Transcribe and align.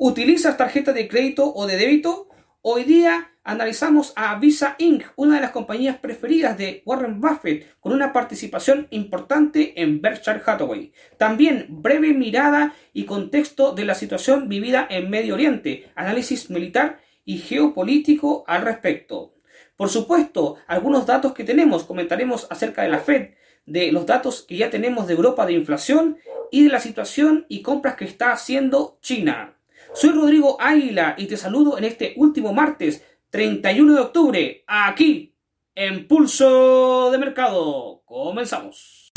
¿Utilizas 0.00 0.56
tarjeta 0.56 0.92
de 0.92 1.08
crédito 1.08 1.52
o 1.52 1.66
de 1.66 1.76
débito? 1.76 2.28
Hoy 2.62 2.84
día 2.84 3.32
analizamos 3.42 4.12
a 4.14 4.38
Visa 4.38 4.76
Inc., 4.78 5.02
una 5.16 5.34
de 5.34 5.40
las 5.40 5.50
compañías 5.50 5.98
preferidas 5.98 6.56
de 6.56 6.84
Warren 6.86 7.20
Buffett, 7.20 7.66
con 7.80 7.92
una 7.92 8.12
participación 8.12 8.86
importante 8.90 9.82
en 9.82 10.00
Berkshire 10.00 10.40
Hathaway. 10.46 10.92
También 11.16 11.66
breve 11.68 12.14
mirada 12.14 12.76
y 12.92 13.06
contexto 13.06 13.74
de 13.74 13.86
la 13.86 13.96
situación 13.96 14.48
vivida 14.48 14.86
en 14.88 15.10
Medio 15.10 15.34
Oriente, 15.34 15.90
análisis 15.96 16.48
militar 16.48 17.00
y 17.24 17.38
geopolítico 17.38 18.44
al 18.46 18.62
respecto. 18.62 19.34
Por 19.76 19.88
supuesto, 19.88 20.58
algunos 20.68 21.06
datos 21.06 21.32
que 21.32 21.42
tenemos, 21.42 21.82
comentaremos 21.82 22.46
acerca 22.50 22.82
de 22.82 22.88
la 22.90 23.00
Fed, 23.00 23.30
de 23.66 23.90
los 23.90 24.06
datos 24.06 24.42
que 24.42 24.58
ya 24.58 24.70
tenemos 24.70 25.08
de 25.08 25.14
Europa 25.14 25.44
de 25.44 25.54
inflación 25.54 26.18
y 26.52 26.62
de 26.62 26.70
la 26.70 26.78
situación 26.78 27.46
y 27.48 27.62
compras 27.62 27.96
que 27.96 28.04
está 28.04 28.30
haciendo 28.30 29.00
China. 29.02 29.57
Soy 29.94 30.10
Rodrigo 30.10 30.60
Águila 30.60 31.14
y 31.16 31.26
te 31.26 31.36
saludo 31.36 31.78
en 31.78 31.84
este 31.84 32.12
último 32.16 32.52
martes 32.52 33.02
31 33.30 33.94
de 33.94 34.00
octubre, 34.00 34.64
aquí 34.66 35.34
en 35.74 36.06
Pulso 36.06 37.10
de 37.10 37.18
Mercado. 37.18 38.02
Comenzamos. 38.04 39.10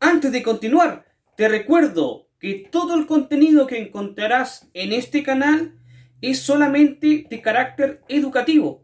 Antes 0.00 0.32
de 0.32 0.42
continuar, 0.42 1.04
te 1.36 1.48
recuerdo 1.48 2.28
que 2.38 2.66
todo 2.70 2.94
el 2.94 3.06
contenido 3.06 3.66
que 3.66 3.78
encontrarás 3.78 4.68
en 4.72 4.92
este 4.92 5.22
canal 5.22 5.78
es 6.22 6.40
solamente 6.40 7.26
de 7.28 7.40
carácter 7.42 8.02
educativo 8.08 8.83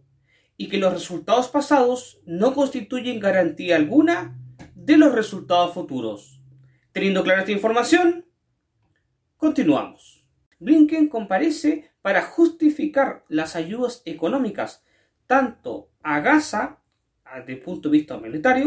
y 0.61 0.69
que 0.69 0.77
los 0.77 0.93
resultados 0.93 1.49
pasados 1.49 2.21
no 2.27 2.53
constituyen 2.53 3.19
garantía 3.19 3.77
alguna 3.77 4.37
de 4.75 4.99
los 4.99 5.15
resultados 5.15 5.73
futuros. 5.73 6.43
Teniendo 6.93 7.25
clara 7.25 7.41
esta 7.41 7.53
información, 7.53 8.27
continuamos. 9.39 10.23
Blinken 10.59 11.09
comparece 11.09 11.93
para 12.03 12.21
justificar 12.21 13.25
las 13.29 13.57
ayudas 13.57 14.03
económicas 14.05 14.85
tanto 15.27 15.89
a 16.03 16.21
Gaza, 16.21 16.81
desde 17.39 17.55
el 17.55 17.63
punto 17.63 17.89
de 17.89 17.97
vista 17.97 18.19
militar, 18.19 18.63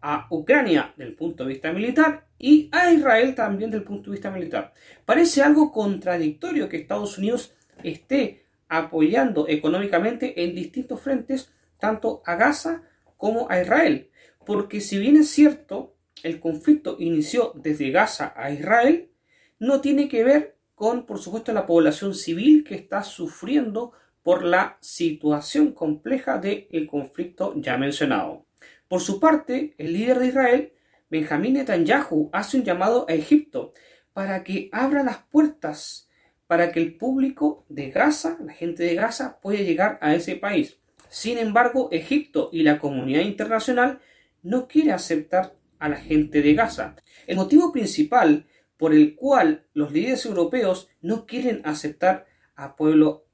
a 0.00 0.28
Ucrania 0.30 0.94
desde 0.96 1.10
el 1.10 1.16
punto 1.16 1.44
de 1.44 1.52
vista 1.52 1.70
militar 1.70 2.28
y 2.38 2.70
a 2.72 2.90
Israel 2.90 3.34
también 3.34 3.70
desde 3.70 3.82
el 3.82 3.88
punto 3.88 4.10
de 4.10 4.16
vista 4.16 4.30
militar. 4.30 4.72
Parece 5.04 5.42
algo 5.42 5.70
contradictorio 5.70 6.70
que 6.70 6.78
Estados 6.78 7.18
Unidos 7.18 7.54
esté 7.82 8.45
apoyando 8.68 9.46
económicamente 9.48 10.44
en 10.44 10.54
distintos 10.54 11.00
frentes 11.00 11.52
tanto 11.78 12.22
a 12.24 12.36
Gaza 12.36 12.82
como 13.16 13.50
a 13.50 13.60
Israel. 13.60 14.10
Porque 14.44 14.80
si 14.80 14.98
bien 14.98 15.16
es 15.16 15.30
cierto, 15.30 15.94
el 16.22 16.40
conflicto 16.40 16.96
inició 16.98 17.52
desde 17.54 17.90
Gaza 17.90 18.32
a 18.36 18.50
Israel, 18.50 19.10
no 19.58 19.80
tiene 19.80 20.08
que 20.08 20.24
ver 20.24 20.56
con, 20.74 21.06
por 21.06 21.18
supuesto, 21.18 21.52
la 21.52 21.66
población 21.66 22.14
civil 22.14 22.64
que 22.64 22.74
está 22.74 23.02
sufriendo 23.02 23.92
por 24.22 24.44
la 24.44 24.76
situación 24.80 25.72
compleja 25.72 26.38
del 26.38 26.86
conflicto 26.90 27.54
ya 27.56 27.78
mencionado. 27.78 28.46
Por 28.88 29.00
su 29.00 29.20
parte, 29.20 29.74
el 29.78 29.92
líder 29.92 30.18
de 30.18 30.26
Israel, 30.26 30.72
Benjamín 31.08 31.54
Netanyahu, 31.54 32.30
hace 32.32 32.58
un 32.58 32.64
llamado 32.64 33.06
a 33.08 33.14
Egipto 33.14 33.72
para 34.12 34.42
que 34.44 34.68
abra 34.72 35.02
las 35.02 35.18
puertas 35.18 36.05
para 36.46 36.72
que 36.72 36.80
el 36.80 36.96
público 36.96 37.64
de 37.68 37.90
Gaza, 37.90 38.38
la 38.44 38.52
gente 38.52 38.82
de 38.84 38.94
Gaza, 38.94 39.40
pueda 39.40 39.60
llegar 39.60 39.98
a 40.00 40.14
ese 40.14 40.36
país. 40.36 40.78
Sin 41.08 41.38
embargo, 41.38 41.88
Egipto 41.92 42.50
y 42.52 42.62
la 42.62 42.78
comunidad 42.78 43.22
internacional 43.22 44.00
no 44.42 44.68
quiere 44.68 44.92
aceptar 44.92 45.54
a 45.78 45.88
la 45.88 45.96
gente 45.96 46.42
de 46.42 46.54
Gaza. 46.54 46.96
El 47.26 47.36
motivo 47.36 47.72
principal 47.72 48.46
por 48.76 48.94
el 48.94 49.14
cual 49.14 49.66
los 49.72 49.92
líderes 49.92 50.26
europeos 50.26 50.88
no 51.00 51.26
quieren 51.26 51.62
aceptar 51.64 52.26
a 52.54 52.76
pueblo, 52.76 53.26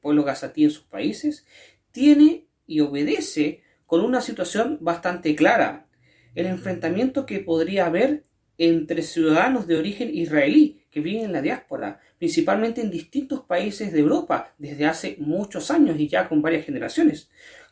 pueblo 0.00 0.24
gazatí 0.24 0.64
en 0.64 0.70
sus 0.70 0.84
países 0.84 1.46
tiene 1.90 2.46
y 2.66 2.80
obedece 2.80 3.62
con 3.86 4.02
una 4.02 4.20
situación 4.20 4.78
bastante 4.80 5.34
clara. 5.34 5.88
El 6.34 6.46
enfrentamiento 6.46 7.26
que 7.26 7.40
podría 7.40 7.86
haber 7.86 8.24
entre 8.58 9.02
ciudadanos 9.02 9.66
de 9.66 9.76
origen 9.76 10.14
israelí 10.14 10.84
que 10.90 11.00
viven 11.00 11.24
en 11.24 11.32
la 11.32 11.42
diáspora, 11.42 12.00
principalmente 12.20 12.82
en 12.82 12.90
distintos 12.90 13.40
países 13.40 13.94
de 13.94 14.00
Europa 14.00 14.52
desde 14.58 14.84
hace 14.84 15.16
muchos 15.18 15.70
años 15.70 15.98
y 15.98 16.06
ya 16.06 16.28
con 16.28 16.42
varias 16.42 16.66
generaciones, 16.66 17.30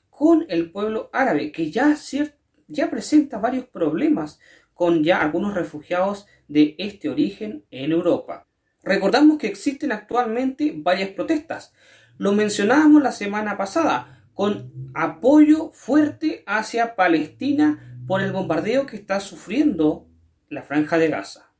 con 0.08 0.46
el 0.48 0.70
pueblo 0.70 1.10
árabe 1.12 1.52
que 1.52 1.70
ya, 1.70 1.94
ya 2.66 2.88
presenta 2.88 3.36
varios 3.36 3.66
problemas 3.66 4.40
con 4.72 5.04
ya 5.04 5.20
algunos 5.20 5.54
refugiados 5.54 6.26
de 6.48 6.74
este 6.78 7.10
origen 7.10 7.66
en 7.70 7.92
Europa. 7.92 8.46
Recordamos 8.82 9.36
que 9.36 9.48
existen 9.48 9.92
actualmente 9.92 10.72
varias 10.74 11.10
protestas. 11.10 11.74
Lo 12.16 12.32
mencionábamos 12.32 13.02
la 13.02 13.12
semana 13.12 13.58
pasada, 13.58 14.24
con 14.32 14.72
apoyo 14.94 15.72
fuerte 15.74 16.42
hacia 16.46 16.96
Palestina 16.96 18.00
por 18.06 18.22
el 18.22 18.32
bombardeo 18.32 18.86
que 18.86 18.96
está 18.96 19.20
sufriendo 19.20 20.06
la 20.48 20.62
franja 20.62 20.96
de 20.96 21.08
Gaza. 21.08 21.52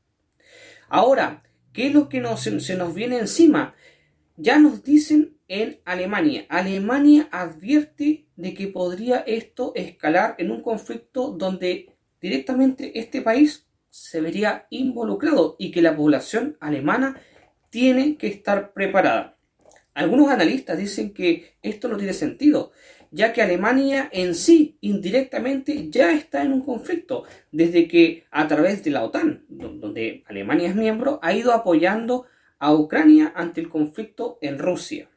Ahora, 0.87 1.43
¿qué 1.73 1.87
es 1.87 1.93
lo 1.93 2.09
que 2.09 2.23
se 2.37 2.75
nos 2.75 2.93
viene 2.93 3.19
encima? 3.19 3.75
Ya 4.37 4.59
nos 4.59 4.83
dicen 4.83 5.37
en 5.47 5.79
Alemania. 5.83 6.45
Alemania 6.49 7.27
advierte 7.31 8.27
de 8.35 8.53
que 8.53 8.67
podría 8.67 9.17
esto 9.17 9.73
escalar 9.75 10.35
en 10.37 10.51
un 10.51 10.61
conflicto 10.61 11.31
donde 11.31 11.93
directamente 12.21 12.99
este 12.99 13.21
país 13.21 13.67
se 13.89 14.21
vería 14.21 14.67
involucrado 14.69 15.55
y 15.59 15.71
que 15.71 15.81
la 15.81 15.95
población 15.95 16.57
alemana 16.59 17.19
tiene 17.69 18.17
que 18.17 18.27
estar 18.27 18.73
preparada. 18.73 19.37
Algunos 19.93 20.29
analistas 20.29 20.77
dicen 20.77 21.13
que 21.13 21.57
esto 21.61 21.87
no 21.87 21.97
tiene 21.97 22.13
sentido, 22.13 22.71
ya 23.11 23.33
que 23.33 23.41
Alemania 23.41 24.09
en 24.11 24.35
sí 24.35 24.77
indirectamente 24.81 25.89
ya 25.89 26.13
está 26.13 26.43
en 26.43 26.53
un 26.53 26.61
conflicto, 26.61 27.23
desde 27.51 27.87
que 27.87 28.25
a 28.31 28.47
través 28.47 28.83
de 28.83 28.91
la 28.91 29.03
OTAN, 29.03 29.45
donde 29.49 30.23
Alemania 30.27 30.69
es 30.69 30.75
miembro, 30.75 31.19
ha 31.21 31.33
ido 31.33 31.53
apoyando 31.53 32.25
a 32.59 32.73
Ucrania 32.73 33.31
ante 33.35 33.61
el 33.61 33.69
conflicto 33.69 34.37
en 34.41 34.59
Rusia. 34.59 35.09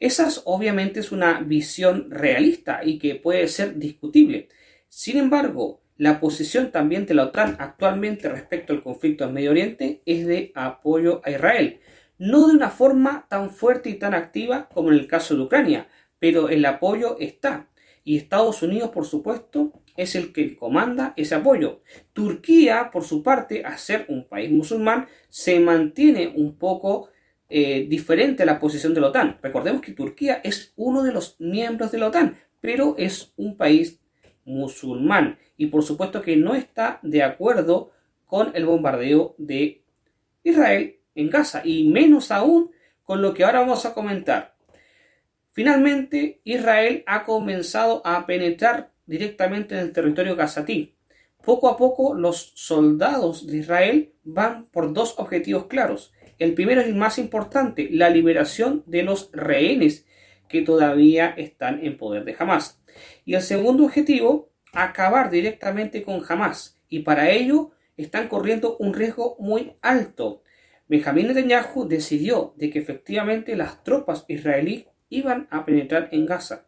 Esa 0.00 0.28
obviamente 0.44 1.00
es 1.00 1.12
una 1.12 1.40
visión 1.40 2.10
realista 2.10 2.80
y 2.84 2.98
que 2.98 3.14
puede 3.14 3.46
ser 3.48 3.78
discutible. 3.78 4.48
Sin 4.88 5.18
embargo, 5.18 5.80
la 5.96 6.18
posición 6.18 6.72
también 6.72 7.04
de 7.04 7.14
la 7.14 7.24
OTAN 7.24 7.56
actualmente 7.60 8.28
respecto 8.28 8.72
al 8.72 8.82
conflicto 8.82 9.24
en 9.24 9.34
Medio 9.34 9.50
Oriente 9.50 10.00
es 10.06 10.26
de 10.26 10.50
apoyo 10.54 11.20
a 11.24 11.30
Israel, 11.30 11.80
no 12.18 12.48
de 12.48 12.54
una 12.54 12.70
forma 12.70 13.26
tan 13.28 13.50
fuerte 13.50 13.90
y 13.90 13.94
tan 13.94 14.14
activa 14.14 14.68
como 14.72 14.88
en 14.90 14.98
el 14.98 15.06
caso 15.06 15.36
de 15.36 15.42
Ucrania, 15.42 15.88
pero 16.20 16.48
el 16.48 16.64
apoyo 16.64 17.16
está. 17.18 17.68
Y 18.04 18.16
Estados 18.16 18.62
Unidos, 18.62 18.90
por 18.90 19.04
supuesto, 19.04 19.72
es 19.96 20.14
el 20.14 20.32
que 20.32 20.56
comanda 20.56 21.12
ese 21.16 21.34
apoyo. 21.34 21.80
Turquía, 22.12 22.90
por 22.92 23.02
su 23.02 23.24
parte, 23.24 23.64
a 23.64 23.76
ser 23.76 24.06
un 24.08 24.28
país 24.28 24.50
musulmán, 24.50 25.08
se 25.28 25.58
mantiene 25.58 26.32
un 26.36 26.56
poco 26.56 27.08
eh, 27.48 27.86
diferente 27.88 28.44
a 28.44 28.46
la 28.46 28.60
posición 28.60 28.94
de 28.94 29.00
la 29.00 29.08
OTAN. 29.08 29.38
Recordemos 29.42 29.82
que 29.82 29.92
Turquía 29.92 30.40
es 30.44 30.72
uno 30.76 31.02
de 31.02 31.12
los 31.12 31.40
miembros 31.40 31.90
de 31.90 31.98
la 31.98 32.06
OTAN, 32.06 32.38
pero 32.60 32.94
es 32.96 33.32
un 33.36 33.56
país 33.56 33.98
musulmán 34.44 35.38
y 35.56 35.66
por 35.66 35.82
supuesto 35.82 36.22
que 36.22 36.36
no 36.36 36.54
está 36.54 36.98
de 37.02 37.22
acuerdo 37.22 37.90
con 38.26 38.52
el 38.54 38.64
bombardeo 38.64 39.34
de 39.36 39.82
Israel 40.42 40.96
en 41.14 41.28
Gaza 41.28 41.62
y 41.64 41.88
menos 41.88 42.30
aún 42.30 42.70
con 43.04 43.20
lo 43.20 43.34
que 43.34 43.44
ahora 43.44 43.60
vamos 43.60 43.84
a 43.84 43.92
comentar. 43.92 44.54
Finalmente, 45.52 46.40
Israel 46.44 47.02
ha 47.06 47.24
comenzado 47.24 48.02
a 48.04 48.26
penetrar 48.26 48.92
directamente 49.06 49.74
en 49.74 49.80
el 49.80 49.92
territorio 49.92 50.36
gazatí. 50.36 50.96
Poco 51.44 51.68
a 51.68 51.76
poco 51.76 52.14
los 52.14 52.52
soldados 52.54 53.46
de 53.46 53.58
Israel 53.58 54.12
van 54.22 54.66
por 54.66 54.92
dos 54.92 55.18
objetivos 55.18 55.66
claros. 55.66 56.12
El 56.38 56.54
primero 56.54 56.80
es 56.80 56.86
el 56.86 56.94
más 56.94 57.18
importante, 57.18 57.88
la 57.90 58.10
liberación 58.10 58.84
de 58.86 59.02
los 59.02 59.30
rehenes 59.32 60.06
que 60.48 60.62
todavía 60.62 61.30
están 61.36 61.84
en 61.84 61.96
poder 61.96 62.24
de 62.24 62.36
Hamas. 62.38 62.80
Y 63.24 63.34
el 63.34 63.42
segundo 63.42 63.84
objetivo, 63.84 64.50
acabar 64.72 65.30
directamente 65.30 66.02
con 66.02 66.22
Hamas. 66.28 66.78
Y 66.88 67.00
para 67.00 67.30
ello 67.30 67.72
están 67.96 68.28
corriendo 68.28 68.76
un 68.78 68.94
riesgo 68.94 69.36
muy 69.38 69.72
alto. 69.82 70.42
Benjamín 70.88 71.28
Netanyahu 71.28 71.86
decidió 71.88 72.54
de 72.56 72.70
que 72.70 72.78
efectivamente 72.78 73.56
las 73.56 73.82
tropas 73.84 74.24
israelíes 74.28 74.86
iban 75.10 75.46
a 75.50 75.66
penetrar 75.66 76.08
en 76.12 76.24
Gaza. 76.24 76.64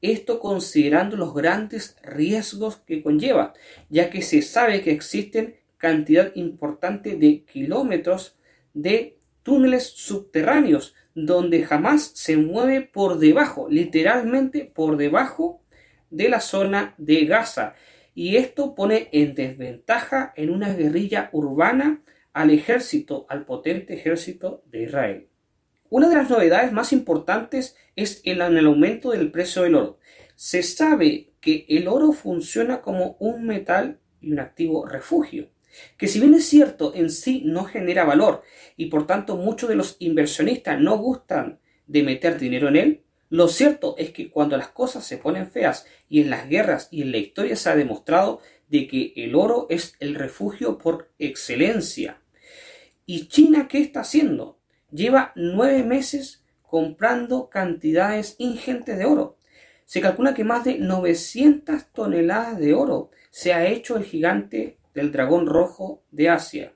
Esto 0.00 0.38
considerando 0.38 1.16
los 1.16 1.34
grandes 1.34 1.96
riesgos 2.02 2.76
que 2.76 3.02
conlleva, 3.02 3.52
ya 3.88 4.08
que 4.08 4.22
se 4.22 4.40
sabe 4.40 4.82
que 4.82 4.92
existen 4.92 5.56
cantidad 5.76 6.32
importante 6.34 7.16
de 7.16 7.44
kilómetros 7.44 8.38
de 8.72 9.18
túneles 9.42 9.88
subterráneos 9.88 10.94
donde 11.14 11.64
jamás 11.64 12.12
se 12.14 12.36
mueve 12.36 12.82
por 12.82 13.18
debajo, 13.18 13.68
literalmente 13.68 14.64
por 14.64 14.96
debajo 14.96 15.62
de 16.10 16.28
la 16.28 16.40
zona 16.40 16.94
de 16.98 17.24
Gaza. 17.26 17.74
Y 18.14 18.36
esto 18.36 18.74
pone 18.74 19.08
en 19.12 19.34
desventaja 19.34 20.32
en 20.36 20.50
una 20.50 20.72
guerrilla 20.74 21.30
urbana 21.32 22.02
al 22.32 22.50
ejército, 22.50 23.26
al 23.28 23.44
potente 23.44 23.94
ejército 23.94 24.62
de 24.66 24.82
Israel. 24.84 25.29
Una 25.90 26.08
de 26.08 26.14
las 26.14 26.30
novedades 26.30 26.72
más 26.72 26.92
importantes 26.92 27.76
es 27.96 28.22
el, 28.24 28.40
aumento 28.40 29.10
del 29.10 29.30
precio 29.30 29.62
del 29.62 29.74
oro. 29.74 29.98
Se 30.36 30.62
sabe 30.62 31.32
que 31.40 31.66
el 31.68 31.88
oro 31.88 32.12
funciona 32.12 32.80
como 32.80 33.16
un 33.18 33.44
metal 33.46 33.98
y 34.20 34.32
un 34.32 34.40
activo 34.40 34.86
refugio 34.86 35.50
que 35.96 36.08
si 36.08 36.20
bien 36.20 36.34
es 36.34 36.46
cierto 36.46 36.92
en 36.94 37.10
sí 37.10 37.42
no 37.44 37.64
genera 37.64 38.04
valor 38.04 38.42
y 38.76 38.86
por 38.86 39.06
tanto 39.06 39.36
muchos 39.36 39.68
de 39.68 39.76
los 39.76 39.96
inversionistas 39.98 40.80
no 40.80 40.98
gustan 40.98 41.60
de 41.86 42.02
meter 42.02 42.38
dinero 42.38 42.68
en 42.68 42.76
él, 42.76 43.02
lo 43.28 43.48
cierto 43.48 43.94
es 43.98 44.10
que 44.10 44.30
cuando 44.30 44.56
las 44.56 44.68
cosas 44.68 45.06
se 45.06 45.18
ponen 45.18 45.50
feas 45.50 45.86
y 46.08 46.20
en 46.20 46.30
las 46.30 46.48
guerras 46.48 46.88
y 46.90 47.02
en 47.02 47.12
la 47.12 47.18
historia 47.18 47.56
se 47.56 47.70
ha 47.70 47.76
demostrado 47.76 48.40
de 48.68 48.86
que 48.86 49.12
el 49.16 49.34
oro 49.34 49.66
es 49.70 49.94
el 50.00 50.14
refugio 50.14 50.78
por 50.78 51.10
excelencia. 51.18 52.20
¿Y 53.06 53.28
China 53.28 53.68
qué 53.68 53.78
está 53.78 54.00
haciendo? 54.00 54.59
Lleva 54.92 55.32
nueve 55.36 55.84
meses 55.84 56.44
comprando 56.62 57.48
cantidades 57.48 58.36
ingentes 58.38 58.98
de 58.98 59.04
oro. 59.04 59.36
Se 59.84 60.00
calcula 60.00 60.34
que 60.34 60.44
más 60.44 60.64
de 60.64 60.78
900 60.78 61.86
toneladas 61.92 62.58
de 62.58 62.74
oro 62.74 63.10
se 63.30 63.52
ha 63.52 63.66
hecho 63.66 63.96
el 63.96 64.04
gigante 64.04 64.78
del 64.94 65.12
dragón 65.12 65.46
rojo 65.46 66.02
de 66.10 66.28
Asia. 66.28 66.74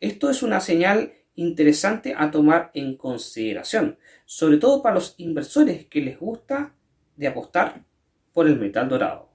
Esto 0.00 0.30
es 0.30 0.42
una 0.42 0.60
señal 0.60 1.12
interesante 1.34 2.14
a 2.16 2.30
tomar 2.30 2.70
en 2.74 2.96
consideración, 2.96 3.98
sobre 4.26 4.58
todo 4.58 4.82
para 4.82 4.94
los 4.94 5.14
inversores 5.18 5.86
que 5.86 6.00
les 6.00 6.18
gusta 6.18 6.74
de 7.16 7.26
apostar 7.26 7.84
por 8.32 8.46
el 8.46 8.58
metal 8.58 8.88
dorado. 8.88 9.30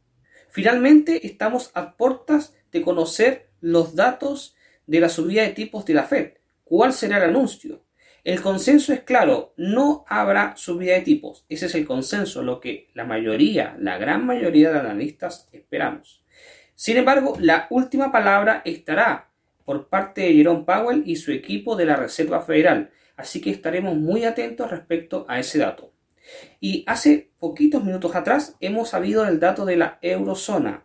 Finalmente, 0.50 1.26
estamos 1.26 1.72
a 1.74 1.96
puertas 1.98 2.56
de 2.72 2.82
conocer 2.82 3.50
los 3.62 3.96
datos 3.96 4.56
de 4.86 5.00
la 5.00 5.10
subida 5.10 5.44
de 5.44 5.50
tipos 5.50 5.86
de 5.86 5.94
la 5.94 6.04
Fed. 6.04 6.34
¿Cuál 6.64 6.94
será 6.94 7.18
el 7.18 7.30
anuncio? 7.30 7.84
El 8.28 8.42
consenso 8.42 8.92
es 8.92 9.04
claro, 9.04 9.54
no 9.56 10.04
habrá 10.06 10.58
subida 10.58 10.96
de 10.96 11.02
tipos. 11.02 11.46
Ese 11.48 11.68
es 11.68 11.76
el 11.76 11.88
consenso, 11.88 12.44
lo 12.44 12.60
que 12.60 12.90
la 12.94 13.06
mayoría, 13.06 13.78
la 13.80 13.98
gran 13.98 14.26
mayoría 14.26 14.70
de 14.70 14.80
analistas 14.80 15.48
esperamos. 15.54 16.26
Sin 16.76 16.98
embargo, 16.98 17.38
la 17.40 17.68
última 17.70 18.12
palabra 18.12 18.64
estará 18.66 19.30
por 19.64 19.88
parte 19.88 20.24
de 20.24 20.34
Jerome 20.34 20.66
Powell 20.66 21.04
y 21.06 21.16
su 21.16 21.32
equipo 21.32 21.78
de 21.78 21.86
la 21.86 21.96
Reserva 21.96 22.42
Federal, 22.42 22.90
así 23.16 23.40
que 23.40 23.50
estaremos 23.50 23.96
muy 23.96 24.26
atentos 24.26 24.70
respecto 24.72 25.26
a 25.30 25.40
ese 25.40 25.60
dato. 25.60 25.94
Y 26.60 26.84
hace 26.86 27.32
poquitos 27.40 27.82
minutos 27.86 28.14
atrás 28.14 28.58
hemos 28.60 28.90
sabido 28.90 29.24
del 29.24 29.40
dato 29.40 29.64
de 29.64 29.78
la 29.78 30.00
eurozona. 30.02 30.84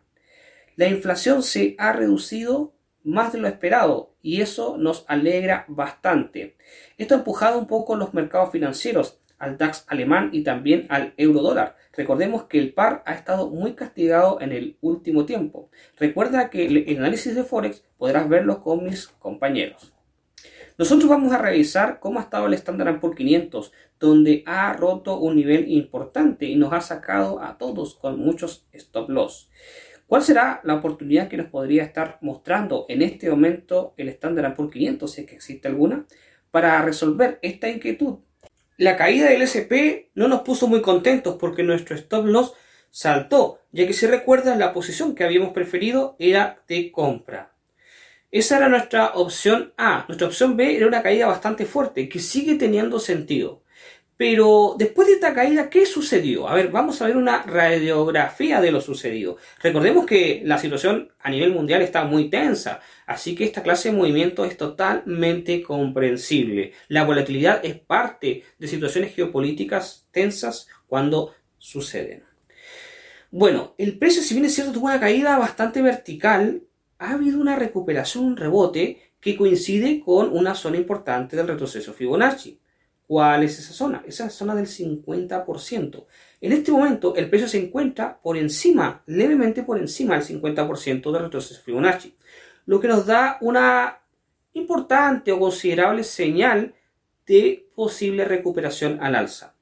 La 0.76 0.86
inflación 0.86 1.42
se 1.42 1.74
ha 1.78 1.92
reducido 1.92 2.76
más 3.04 3.32
de 3.32 3.38
lo 3.38 3.48
esperado 3.48 4.14
y 4.22 4.40
eso 4.40 4.76
nos 4.78 5.04
alegra 5.08 5.64
bastante. 5.68 6.56
Esto 6.98 7.14
ha 7.14 7.18
empujado 7.18 7.58
un 7.58 7.66
poco 7.66 7.96
los 7.96 8.14
mercados 8.14 8.50
financieros, 8.50 9.18
al 9.38 9.58
DAX 9.58 9.84
alemán 9.88 10.30
y 10.32 10.44
también 10.44 10.86
al 10.88 11.14
euro 11.16 11.42
dólar. 11.42 11.76
Recordemos 11.94 12.44
que 12.44 12.58
el 12.58 12.72
par 12.72 13.02
ha 13.06 13.14
estado 13.14 13.50
muy 13.50 13.74
castigado 13.74 14.40
en 14.40 14.52
el 14.52 14.76
último 14.80 15.26
tiempo. 15.26 15.68
Recuerda 15.98 16.48
que 16.48 16.66
el 16.66 16.98
análisis 16.98 17.34
de 17.34 17.42
Forex 17.42 17.84
podrás 17.98 18.28
verlo 18.28 18.62
con 18.62 18.84
mis 18.84 19.08
compañeros. 19.08 19.92
Nosotros 20.78 21.10
vamos 21.10 21.32
a 21.32 21.38
revisar 21.38 22.00
cómo 22.00 22.18
ha 22.18 22.22
estado 22.22 22.46
el 22.46 22.54
Standard 22.54 22.98
Poor's 22.98 23.16
500, 23.16 23.72
donde 24.00 24.42
ha 24.46 24.72
roto 24.72 25.18
un 25.18 25.36
nivel 25.36 25.70
importante 25.70 26.46
y 26.46 26.56
nos 26.56 26.72
ha 26.72 26.80
sacado 26.80 27.42
a 27.42 27.58
todos 27.58 27.96
con 27.96 28.18
muchos 28.18 28.66
stop 28.72 29.10
loss. 29.10 29.50
¿Cuál 30.12 30.22
será 30.22 30.60
la 30.64 30.74
oportunidad 30.74 31.28
que 31.28 31.38
nos 31.38 31.46
podría 31.46 31.84
estar 31.84 32.18
mostrando 32.20 32.84
en 32.90 33.00
este 33.00 33.30
momento 33.30 33.94
el 33.96 34.10
Standard 34.10 34.54
Poor's 34.54 34.70
500, 34.70 35.10
si 35.10 35.22
es 35.22 35.26
que 35.26 35.34
existe 35.34 35.68
alguna? 35.68 36.04
Para 36.50 36.82
resolver 36.82 37.38
esta 37.40 37.70
inquietud 37.70 38.18
la 38.76 38.98
caída 38.98 39.30
del 39.30 39.40
SP 39.40 40.12
no 40.14 40.28
nos 40.28 40.42
puso 40.42 40.68
muy 40.68 40.82
contentos 40.82 41.38
porque 41.40 41.62
nuestro 41.62 41.96
stop 41.96 42.26
loss 42.26 42.52
saltó, 42.90 43.60
ya 43.72 43.86
que 43.86 43.94
si 43.94 44.06
recuerdan 44.06 44.58
la 44.58 44.74
posición 44.74 45.14
que 45.14 45.24
habíamos 45.24 45.54
preferido 45.54 46.14
era 46.18 46.62
de 46.68 46.92
compra. 46.92 47.54
Esa 48.30 48.58
era 48.58 48.68
nuestra 48.68 49.14
opción 49.14 49.72
A. 49.78 50.04
Nuestra 50.08 50.26
opción 50.26 50.58
B 50.58 50.76
era 50.76 50.88
una 50.88 51.02
caída 51.02 51.26
bastante 51.26 51.64
fuerte, 51.64 52.10
que 52.10 52.18
sigue 52.18 52.56
teniendo 52.56 52.98
sentido. 52.98 53.61
Pero 54.22 54.76
después 54.78 55.08
de 55.08 55.14
esta 55.14 55.34
caída, 55.34 55.68
¿qué 55.68 55.84
sucedió? 55.84 56.48
A 56.48 56.54
ver, 56.54 56.70
vamos 56.70 57.02
a 57.02 57.08
ver 57.08 57.16
una 57.16 57.42
radiografía 57.42 58.60
de 58.60 58.70
lo 58.70 58.80
sucedido. 58.80 59.36
Recordemos 59.60 60.06
que 60.06 60.42
la 60.44 60.58
situación 60.58 61.10
a 61.18 61.28
nivel 61.28 61.52
mundial 61.52 61.82
está 61.82 62.04
muy 62.04 62.30
tensa, 62.30 62.78
así 63.04 63.34
que 63.34 63.42
esta 63.42 63.64
clase 63.64 63.90
de 63.90 63.96
movimiento 63.96 64.44
es 64.44 64.56
totalmente 64.56 65.60
comprensible. 65.64 66.72
La 66.86 67.02
volatilidad 67.02 67.64
es 67.64 67.80
parte 67.80 68.44
de 68.60 68.68
situaciones 68.68 69.12
geopolíticas 69.12 70.06
tensas 70.12 70.68
cuando 70.86 71.34
suceden. 71.58 72.22
Bueno, 73.32 73.74
el 73.76 73.98
precio, 73.98 74.22
si 74.22 74.34
bien 74.34 74.46
es 74.46 74.54
cierto, 74.54 74.72
tuvo 74.72 74.86
una 74.86 75.00
caída 75.00 75.36
bastante 75.36 75.82
vertical, 75.82 76.62
ha 77.00 77.14
habido 77.14 77.40
una 77.40 77.56
recuperación, 77.56 78.24
un 78.24 78.36
rebote 78.36 79.14
que 79.18 79.36
coincide 79.36 79.98
con 79.98 80.30
una 80.30 80.54
zona 80.54 80.76
importante 80.76 81.34
del 81.34 81.48
retroceso 81.48 81.92
Fibonacci. 81.92 82.61
¿Cuál 83.06 83.42
es 83.42 83.58
esa 83.58 83.72
zona? 83.72 84.02
Esa 84.06 84.30
zona 84.30 84.54
del 84.54 84.66
50%. 84.66 86.06
En 86.40 86.52
este 86.52 86.72
momento 86.72 87.14
el 87.16 87.28
precio 87.28 87.48
se 87.48 87.58
encuentra 87.58 88.20
por 88.20 88.36
encima, 88.36 89.02
levemente 89.06 89.62
por 89.62 89.78
encima 89.78 90.14
del 90.14 90.24
50% 90.24 91.12
del 91.12 91.22
retroceso 91.22 91.62
Fibonacci, 91.62 92.16
lo 92.66 92.80
que 92.80 92.88
nos 92.88 93.06
da 93.06 93.38
una 93.40 94.00
importante 94.54 95.32
o 95.32 95.38
considerable 95.38 96.04
señal 96.04 96.74
de 97.26 97.68
posible 97.74 98.24
recuperación 98.24 98.98
al 99.02 99.14
alza. 99.14 99.54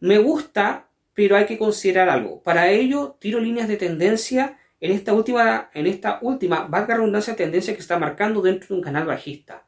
Me 0.00 0.18
gusta, 0.18 0.88
pero 1.14 1.36
hay 1.36 1.46
que 1.46 1.58
considerar 1.58 2.08
algo. 2.08 2.42
Para 2.42 2.70
ello, 2.70 3.16
tiro 3.20 3.40
líneas 3.40 3.68
de 3.68 3.76
tendencia 3.76 4.58
en 4.80 4.92
esta 4.92 5.14
última, 5.14 5.70
en 5.72 5.86
esta 5.86 6.18
última, 6.20 6.66
valga 6.66 6.96
redundancia, 6.96 7.36
tendencia 7.36 7.74
que 7.74 7.80
está 7.80 7.98
marcando 7.98 8.42
dentro 8.42 8.68
de 8.68 8.74
un 8.74 8.82
canal 8.82 9.06
bajista. 9.06 9.66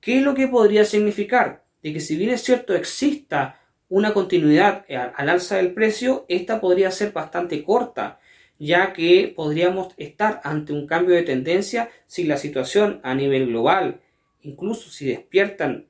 ¿Qué 0.00 0.18
es 0.18 0.22
lo 0.22 0.34
que 0.34 0.48
podría 0.48 0.84
significar? 0.84 1.64
De 1.82 1.92
que 1.92 2.00
si 2.00 2.16
bien 2.16 2.30
es 2.30 2.42
cierto 2.42 2.74
exista 2.74 3.60
una 3.88 4.14
continuidad 4.14 4.84
al 4.88 5.28
alza 5.28 5.56
del 5.56 5.74
precio, 5.74 6.24
esta 6.28 6.60
podría 6.60 6.90
ser 6.90 7.12
bastante 7.12 7.64
corta, 7.64 8.20
ya 8.58 8.92
que 8.92 9.32
podríamos 9.34 9.94
estar 9.96 10.40
ante 10.44 10.72
un 10.72 10.86
cambio 10.86 11.14
de 11.14 11.22
tendencia 11.22 11.90
si 12.06 12.24
la 12.24 12.36
situación 12.36 13.00
a 13.02 13.14
nivel 13.14 13.46
global, 13.46 14.00
incluso 14.42 14.90
si 14.90 15.06
despiertan 15.06 15.88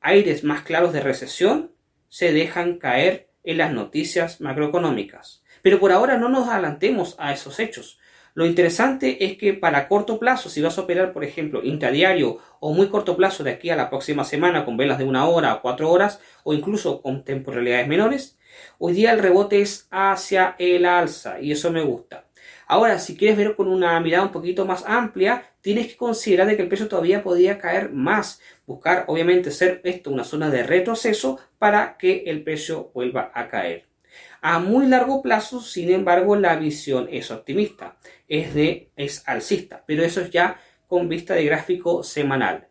aires 0.00 0.44
más 0.44 0.62
claros 0.62 0.92
de 0.92 1.00
recesión, 1.00 1.72
se 2.08 2.32
dejan 2.32 2.78
caer 2.78 3.30
en 3.44 3.58
las 3.58 3.72
noticias 3.72 4.40
macroeconómicas. 4.40 5.42
Pero 5.62 5.78
por 5.78 5.92
ahora 5.92 6.18
no 6.18 6.28
nos 6.28 6.48
adelantemos 6.48 7.16
a 7.18 7.32
esos 7.32 7.58
hechos. 7.58 7.98
Lo 8.34 8.46
interesante 8.46 9.24
es 9.24 9.36
que 9.36 9.54
para 9.54 9.88
corto 9.88 10.18
plazo, 10.18 10.48
si 10.48 10.62
vas 10.62 10.78
a 10.78 10.82
operar, 10.82 11.12
por 11.12 11.24
ejemplo, 11.24 11.62
intradiario 11.64 12.38
o 12.60 12.72
muy 12.72 12.88
corto 12.88 13.16
plazo 13.16 13.42
de 13.42 13.50
aquí 13.50 13.70
a 13.70 13.76
la 13.76 13.90
próxima 13.90 14.24
semana 14.24 14.64
con 14.64 14.76
velas 14.76 14.98
de 14.98 15.04
una 15.04 15.26
hora 15.26 15.54
o 15.54 15.62
cuatro 15.62 15.90
horas 15.90 16.20
o 16.44 16.54
incluso 16.54 17.02
con 17.02 17.24
temporalidades 17.24 17.88
menores, 17.88 18.38
hoy 18.78 18.92
día 18.92 19.12
el 19.12 19.18
rebote 19.18 19.60
es 19.60 19.88
hacia 19.90 20.54
el 20.58 20.86
alza 20.86 21.40
y 21.40 21.52
eso 21.52 21.70
me 21.70 21.82
gusta. 21.82 22.26
Ahora, 22.66 23.00
si 23.00 23.16
quieres 23.16 23.36
ver 23.36 23.56
con 23.56 23.66
una 23.66 23.98
mirada 23.98 24.24
un 24.24 24.30
poquito 24.30 24.64
más 24.64 24.84
amplia, 24.86 25.42
tienes 25.60 25.88
que 25.88 25.96
considerar 25.96 26.46
de 26.46 26.54
que 26.54 26.62
el 26.62 26.68
precio 26.68 26.86
todavía 26.86 27.20
podría 27.20 27.58
caer 27.58 27.90
más. 27.90 28.40
Buscar, 28.64 29.06
obviamente, 29.08 29.50
ser 29.50 29.80
esto 29.82 30.10
una 30.10 30.22
zona 30.22 30.50
de 30.50 30.62
retroceso 30.62 31.40
para 31.58 31.96
que 31.98 32.22
el 32.26 32.44
precio 32.44 32.92
vuelva 32.94 33.32
a 33.34 33.48
caer. 33.48 33.86
A 34.40 34.58
muy 34.58 34.86
largo 34.86 35.20
plazo, 35.20 35.60
sin 35.60 35.90
embargo, 35.90 36.36
la 36.36 36.56
visión 36.56 37.08
es 37.10 37.30
optimista, 37.30 37.96
es 38.30 38.54
de 38.54 38.90
es 38.96 39.22
alcista, 39.28 39.84
pero 39.86 40.02
eso 40.02 40.22
es 40.22 40.30
ya 40.30 40.58
con 40.86 41.08
vista 41.08 41.34
de 41.34 41.44
gráfico 41.44 42.02
semanal. 42.02 42.68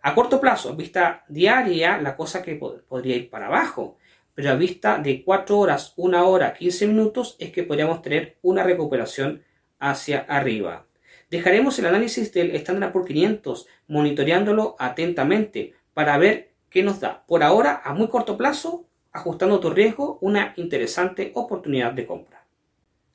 A 0.00 0.14
corto 0.16 0.40
plazo, 0.40 0.74
vista 0.74 1.24
diaria, 1.28 1.98
la 1.98 2.16
cosa 2.16 2.42
que 2.42 2.56
podría 2.56 3.16
ir 3.16 3.30
para 3.30 3.46
abajo, 3.46 3.98
pero 4.34 4.50
a 4.50 4.54
vista 4.56 4.98
de 4.98 5.22
4 5.22 5.58
horas, 5.58 5.92
1 5.96 6.28
hora, 6.28 6.54
15 6.54 6.88
minutos 6.88 7.36
es 7.38 7.52
que 7.52 7.62
podríamos 7.62 8.02
tener 8.02 8.38
una 8.42 8.64
recuperación 8.64 9.44
hacia 9.78 10.20
arriba. 10.20 10.86
Dejaremos 11.30 11.78
el 11.78 11.86
análisis 11.86 12.32
del 12.32 12.54
Standard 12.56 12.92
por 12.92 13.04
500 13.04 13.66
monitoreándolo 13.88 14.76
atentamente 14.78 15.74
para 15.94 16.18
ver 16.18 16.52
qué 16.70 16.82
nos 16.82 17.00
da. 17.00 17.24
Por 17.26 17.42
ahora, 17.42 17.82
a 17.84 17.92
muy 17.92 18.08
corto 18.08 18.36
plazo, 18.36 18.86
ajustando 19.12 19.60
tu 19.60 19.70
riesgo, 19.70 20.18
una 20.22 20.54
interesante 20.56 21.32
oportunidad 21.34 21.92
de 21.92 22.06
compra. 22.06 22.41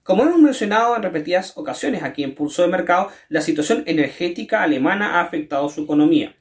Como 0.08 0.24
hemos 0.24 0.40
mencionado 0.40 0.96
en 0.96 1.04
repetidas 1.04 1.58
ocasiones 1.58 2.02
aquí 2.02 2.24
en 2.24 2.34
Pulso 2.34 2.62
de 2.62 2.70
Mercado, 2.70 3.10
la 3.28 3.42
situación 3.42 3.84
energética 3.88 4.64
alemana 4.64 5.16
ha 5.16 5.22
afectado 5.22 5.68
su 5.68 5.84
economía. 5.84 6.34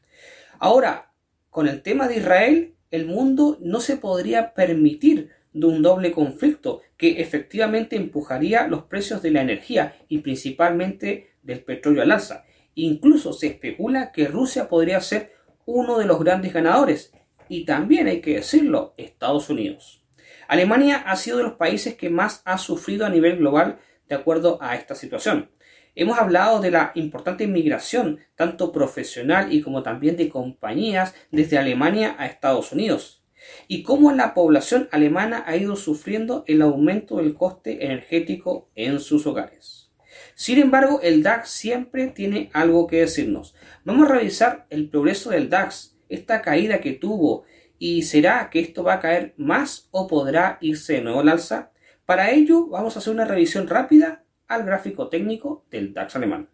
Ahora, 0.60 1.10
con 1.50 1.66
el 1.66 1.82
tema 1.82 2.06
de 2.06 2.18
Israel, 2.18 2.76
el 2.92 3.06
mundo 3.06 3.58
no 3.60 3.80
se 3.80 3.96
podría 3.96 4.54
permitir 4.54 5.30
un 5.52 5.82
doble 5.82 6.12
conflicto 6.12 6.80
que 6.96 7.20
efectivamente 7.20 7.96
empujaría 7.96 8.68
los 8.68 8.84
precios 8.84 9.20
de 9.20 9.32
la 9.32 9.42
energía 9.42 9.96
y 10.06 10.18
principalmente 10.18 11.30
del 11.42 11.64
petróleo 11.64 12.04
al 12.04 12.12
alza. 12.12 12.44
Incluso 12.76 13.32
se 13.32 13.48
especula 13.48 14.12
que 14.12 14.28
Rusia 14.28 14.68
podría 14.68 15.00
ser 15.00 15.32
uno 15.64 15.98
de 15.98 16.06
los 16.06 16.20
grandes 16.20 16.52
ganadores 16.52 17.12
y 17.48 17.64
también 17.64 18.06
hay 18.06 18.20
que 18.20 18.36
decirlo, 18.36 18.94
Estados 18.96 19.50
Unidos. 19.50 20.05
Alemania 20.48 20.96
ha 21.06 21.16
sido 21.16 21.38
de 21.38 21.44
los 21.44 21.54
países 21.54 21.94
que 21.94 22.10
más 22.10 22.42
ha 22.44 22.58
sufrido 22.58 23.06
a 23.06 23.10
nivel 23.10 23.38
global 23.38 23.78
de 24.08 24.14
acuerdo 24.14 24.58
a 24.60 24.76
esta 24.76 24.94
situación. 24.94 25.50
Hemos 25.94 26.18
hablado 26.18 26.60
de 26.60 26.70
la 26.70 26.92
importante 26.94 27.44
inmigración, 27.44 28.20
tanto 28.34 28.70
profesional 28.70 29.52
y 29.52 29.62
como 29.62 29.82
también 29.82 30.16
de 30.16 30.28
compañías 30.28 31.14
desde 31.30 31.56
Alemania 31.56 32.16
a 32.18 32.26
Estados 32.26 32.72
Unidos, 32.72 33.24
y 33.66 33.82
cómo 33.82 34.12
la 34.12 34.34
población 34.34 34.88
alemana 34.92 35.44
ha 35.46 35.56
ido 35.56 35.74
sufriendo 35.74 36.44
el 36.46 36.62
aumento 36.62 37.16
del 37.16 37.34
coste 37.34 37.86
energético 37.86 38.68
en 38.74 39.00
sus 39.00 39.26
hogares. 39.26 39.90
Sin 40.34 40.58
embargo, 40.58 41.00
el 41.02 41.22
DAX 41.22 41.48
siempre 41.48 42.08
tiene 42.08 42.50
algo 42.52 42.86
que 42.86 43.00
decirnos. 43.00 43.54
Vamos 43.84 44.08
a 44.08 44.14
revisar 44.14 44.66
el 44.68 44.90
progreso 44.90 45.30
del 45.30 45.48
DAX, 45.48 45.96
esta 46.10 46.42
caída 46.42 46.80
que 46.80 46.92
tuvo, 46.92 47.44
y 47.78 48.02
será 48.02 48.50
que 48.50 48.60
esto 48.60 48.82
va 48.82 48.94
a 48.94 49.00
caer 49.00 49.34
más 49.36 49.88
o 49.90 50.06
podrá 50.06 50.58
irse 50.60 50.94
de 50.94 51.02
nuevo 51.02 51.20
al 51.20 51.28
alza. 51.28 51.70
Para 52.04 52.30
ello, 52.30 52.66
vamos 52.66 52.96
a 52.96 53.00
hacer 53.00 53.12
una 53.12 53.24
revisión 53.24 53.68
rápida 53.68 54.24
al 54.48 54.64
gráfico 54.64 55.08
técnico 55.08 55.64
del 55.70 55.92
DAX 55.92 56.16
alemán. 56.16 56.48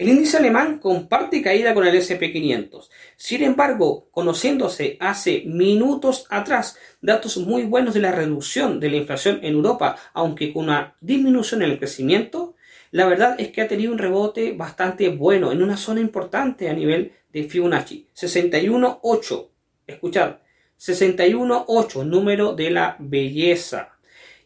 El 0.00 0.08
índice 0.08 0.38
alemán 0.38 0.78
comparte 0.78 1.42
caída 1.42 1.74
con 1.74 1.86
el 1.86 1.94
SP500. 1.94 2.88
Sin 3.16 3.42
embargo, 3.42 4.08
conociéndose 4.10 4.96
hace 4.98 5.42
minutos 5.44 6.26
atrás 6.30 6.78
datos 7.02 7.36
muy 7.36 7.64
buenos 7.64 7.92
de 7.92 8.00
la 8.00 8.10
reducción 8.10 8.80
de 8.80 8.88
la 8.88 8.96
inflación 8.96 9.40
en 9.42 9.54
Europa, 9.54 9.96
aunque 10.14 10.54
con 10.54 10.64
una 10.64 10.96
disminución 11.02 11.62
en 11.62 11.72
el 11.72 11.78
crecimiento, 11.78 12.54
la 12.92 13.06
verdad 13.06 13.36
es 13.38 13.50
que 13.50 13.60
ha 13.60 13.68
tenido 13.68 13.92
un 13.92 13.98
rebote 13.98 14.52
bastante 14.52 15.10
bueno 15.10 15.52
en 15.52 15.62
una 15.62 15.76
zona 15.76 16.00
importante 16.00 16.70
a 16.70 16.72
nivel 16.72 17.12
de 17.30 17.44
Fibonacci. 17.44 18.08
61.8. 18.16 19.48
Escuchad, 19.86 20.36
61.8, 20.80 22.06
número 22.06 22.54
de 22.54 22.70
la 22.70 22.96
belleza. 22.98 23.90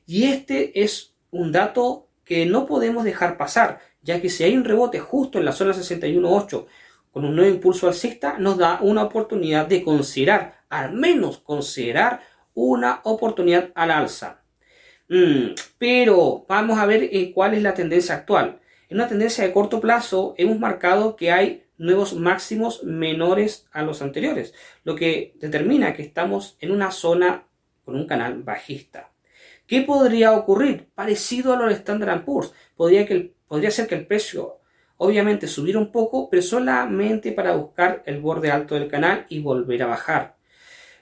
Y 0.05 0.25
este 0.25 0.83
es 0.83 1.15
un 1.31 1.53
dato 1.53 2.09
que 2.25 2.45
no 2.45 2.67
podemos 2.67 3.05
dejar 3.05 3.37
pasar, 3.37 3.79
ya 4.03 4.21
que 4.21 4.29
si 4.29 4.43
hay 4.43 4.57
un 4.57 4.65
rebote 4.65 4.99
justo 4.99 5.39
en 5.39 5.45
la 5.45 5.53
zona 5.53 5.73
61.8 5.73 6.67
con 7.13 7.25
un 7.25 7.37
nuevo 7.37 7.55
impulso 7.55 7.87
alcista, 7.87 8.37
nos 8.39 8.59
da 8.59 8.81
una 8.83 9.05
oportunidad 9.05 9.67
de 9.67 9.85
considerar, 9.85 10.65
al 10.69 10.93
menos 10.93 11.39
considerar 11.39 12.23
una 12.55 13.01
oportunidad 13.05 13.71
al 13.77 13.93
alza. 13.93 14.43
Mm, 15.09 15.55
pero 15.79 16.45
vamos 16.49 16.79
a 16.79 16.87
ver 16.87 17.05
eh, 17.13 17.31
cuál 17.33 17.55
es 17.55 17.63
la 17.63 17.75
tendencia 17.75 18.17
actual. 18.17 18.61
En 18.89 18.97
una 18.97 19.07
tendencia 19.07 19.45
de 19.45 19.53
corto 19.53 19.81
plazo 19.81 20.35
hemos 20.37 20.59
marcado 20.59 21.15
que 21.15 21.31
hay 21.31 21.64
nuevos 21.79 22.15
máximos 22.15 22.85
menores 22.85 23.67
a 23.73 23.83
los 23.83 24.03
anteriores, 24.03 24.55
lo 24.85 24.95
que 24.95 25.35
determina 25.41 25.95
que 25.95 26.03
estamos 26.03 26.57
en 26.61 26.71
una 26.71 26.91
zona 26.91 27.47
con 27.85 27.97
un 27.97 28.07
canal 28.07 28.43
bajista. 28.43 29.11
¿Qué 29.67 29.81
podría 29.83 30.33
ocurrir? 30.33 30.91
Parecido 30.95 31.53
a 31.53 31.57
lo 31.57 31.67
de 31.67 31.75
Standard 31.75 32.25
Poor's. 32.25 32.53
Podría, 32.77 33.07
que 33.07 33.35
podría 33.49 33.71
ser 33.71 33.87
que 33.87 33.95
el 33.95 34.07
precio 34.07 34.59
obviamente 34.99 35.47
subiera 35.47 35.79
un 35.79 35.91
poco, 35.91 36.29
pero 36.29 36.43
solamente 36.43 37.33
para 37.33 37.57
buscar 37.57 38.03
el 38.07 38.21
borde 38.21 38.51
alto 38.51 38.75
del 38.75 38.89
canal 38.89 39.27
y 39.29 39.41
volver 39.41 39.83
a 39.83 39.87
bajar. 39.87 40.37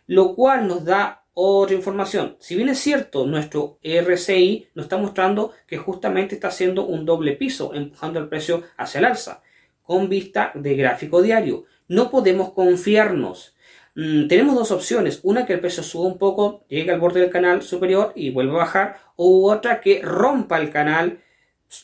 Lo 0.06 0.34
cual 0.34 0.68
nos 0.68 0.84
da 0.84 1.24
otra 1.34 1.74
información. 1.74 2.36
Si 2.38 2.54
bien 2.54 2.68
es 2.68 2.78
cierto, 2.78 3.26
nuestro 3.26 3.78
RSI 3.82 4.68
nos 4.74 4.86
está 4.86 4.96
mostrando 4.96 5.52
que 5.66 5.78
justamente 5.78 6.34
está 6.34 6.48
haciendo 6.48 6.86
un 6.86 7.04
doble 7.04 7.32
piso, 7.32 7.74
empujando 7.74 8.20
el 8.20 8.28
precio 8.28 8.62
hacia 8.76 8.98
el 8.98 9.06
alza, 9.06 9.42
con 9.82 10.08
vista 10.08 10.52
de 10.54 10.76
gráfico 10.76 11.22
diario. 11.22 11.64
No 11.88 12.10
podemos 12.10 12.52
confiarnos. 12.52 13.54
Mm, 13.94 14.26
tenemos 14.28 14.54
dos 14.54 14.70
opciones, 14.70 15.20
una 15.22 15.44
que 15.44 15.52
el 15.54 15.60
precio 15.60 15.82
suba 15.82 16.06
un 16.06 16.18
poco, 16.18 16.64
llegue 16.68 16.92
al 16.92 17.00
borde 17.00 17.20
del 17.20 17.30
canal 17.30 17.62
superior 17.62 18.12
y 18.14 18.30
vuelva 18.30 18.54
a 18.54 18.64
bajar, 18.64 18.96
u 19.16 19.50
otra 19.50 19.80
que 19.80 20.00
rompa 20.02 20.58
el 20.58 20.70
canal 20.70 21.20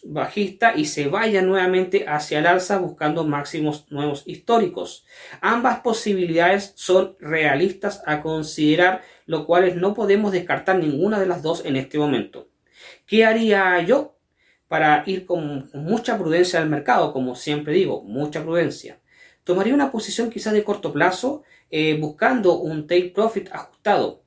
bajista 0.04 0.74
y 0.76 0.84
se 0.84 1.08
vaya 1.08 1.42
nuevamente 1.42 2.04
hacia 2.06 2.38
el 2.38 2.46
alza 2.46 2.78
buscando 2.78 3.24
máximos 3.24 3.86
nuevos 3.90 4.22
históricos. 4.26 5.06
Ambas 5.40 5.80
posibilidades 5.80 6.72
son 6.76 7.16
realistas 7.20 8.02
a 8.06 8.22
considerar, 8.22 9.02
lo 9.26 9.46
cual 9.46 9.80
no 9.80 9.94
podemos 9.94 10.32
descartar 10.32 10.78
ninguna 10.78 11.18
de 11.18 11.26
las 11.26 11.42
dos 11.42 11.64
en 11.64 11.76
este 11.76 11.98
momento. 11.98 12.48
¿Qué 13.06 13.24
haría 13.24 13.80
yo 13.82 14.17
para 14.68 15.02
ir 15.06 15.26
con 15.26 15.68
mucha 15.74 16.18
prudencia 16.18 16.60
al 16.60 16.68
mercado? 16.68 17.12
Como 17.12 17.34
siempre 17.34 17.72
digo, 17.72 18.02
mucha 18.02 18.42
prudencia. 18.42 19.00
Tomaría 19.44 19.74
una 19.74 19.90
posición 19.90 20.30
quizás 20.30 20.52
de 20.52 20.62
corto 20.62 20.92
plazo 20.92 21.42
eh, 21.70 21.98
buscando 21.98 22.58
un 22.58 22.86
take 22.86 23.12
profit 23.14 23.48
ajustado 23.52 24.22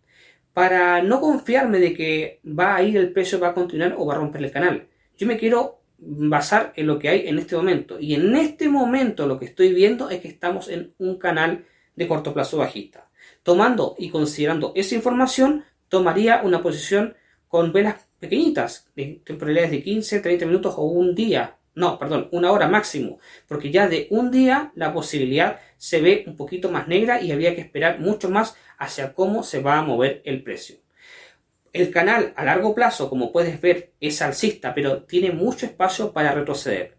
para 0.53 1.01
no 1.01 1.21
confiarme 1.21 1.79
de 1.79 1.93
que 1.93 2.41
va 2.45 2.75
a 2.75 2.83
ir 2.83 2.97
el 2.97 3.13
precio, 3.13 3.39
va 3.39 3.49
a 3.49 3.53
continuar 3.53 3.95
o 3.97 4.05
va 4.05 4.15
a 4.15 4.17
romper 4.17 4.43
el 4.43 4.51
canal. 4.51 4.87
Yo 5.17 5.27
me 5.27 5.37
quiero 5.37 5.81
basar 5.97 6.73
en 6.75 6.87
lo 6.87 6.99
que 6.99 7.09
hay 7.09 7.27
en 7.27 7.37
este 7.37 7.55
momento. 7.55 7.99
Y 7.99 8.15
en 8.15 8.35
este 8.35 8.67
momento 8.67 9.27
lo 9.27 9.39
que 9.39 9.45
estoy 9.45 9.73
viendo 9.73 10.09
es 10.09 10.19
que 10.19 10.27
estamos 10.27 10.67
en 10.67 10.93
un 10.97 11.17
canal 11.17 11.65
de 11.95 12.07
corto 12.07 12.33
plazo 12.33 12.57
bajista. 12.57 13.09
Tomando 13.43 13.95
y 13.97 14.09
considerando 14.09 14.73
esa 14.75 14.95
información, 14.95 15.63
tomaría 15.89 16.41
una 16.43 16.61
posición 16.61 17.15
con 17.47 17.71
velas 17.71 18.07
pequeñitas, 18.21 18.87
de 18.95 19.21
temporalidades 19.25 19.71
de 19.71 19.83
15, 19.83 20.21
30 20.21 20.45
minutos 20.45 20.75
o 20.77 20.83
un 20.83 21.13
día. 21.13 21.57
No, 21.73 21.97
perdón, 21.97 22.29
una 22.31 22.51
hora 22.51 22.67
máximo. 22.69 23.19
Porque 23.47 23.71
ya 23.71 23.87
de 23.89 24.07
un 24.11 24.29
día 24.31 24.71
la 24.75 24.93
posibilidad 24.93 25.59
se 25.77 26.01
ve 26.01 26.23
un 26.27 26.35
poquito 26.37 26.71
más 26.71 26.87
negra 26.87 27.21
y 27.21 27.31
habría 27.31 27.55
que 27.55 27.61
esperar 27.61 27.99
mucho 27.99 28.29
más 28.29 28.55
hacia 28.77 29.13
cómo 29.13 29.41
se 29.43 29.61
va 29.61 29.79
a 29.79 29.81
mover 29.81 30.21
el 30.23 30.43
precio. 30.43 30.75
El 31.73 31.89
canal 31.89 32.33
a 32.35 32.45
largo 32.45 32.75
plazo, 32.75 33.09
como 33.09 33.31
puedes 33.31 33.59
ver, 33.59 33.93
es 33.99 34.21
alcista, 34.21 34.75
pero 34.75 35.01
tiene 35.03 35.31
mucho 35.31 35.65
espacio 35.65 36.13
para 36.13 36.33
retroceder. 36.33 36.97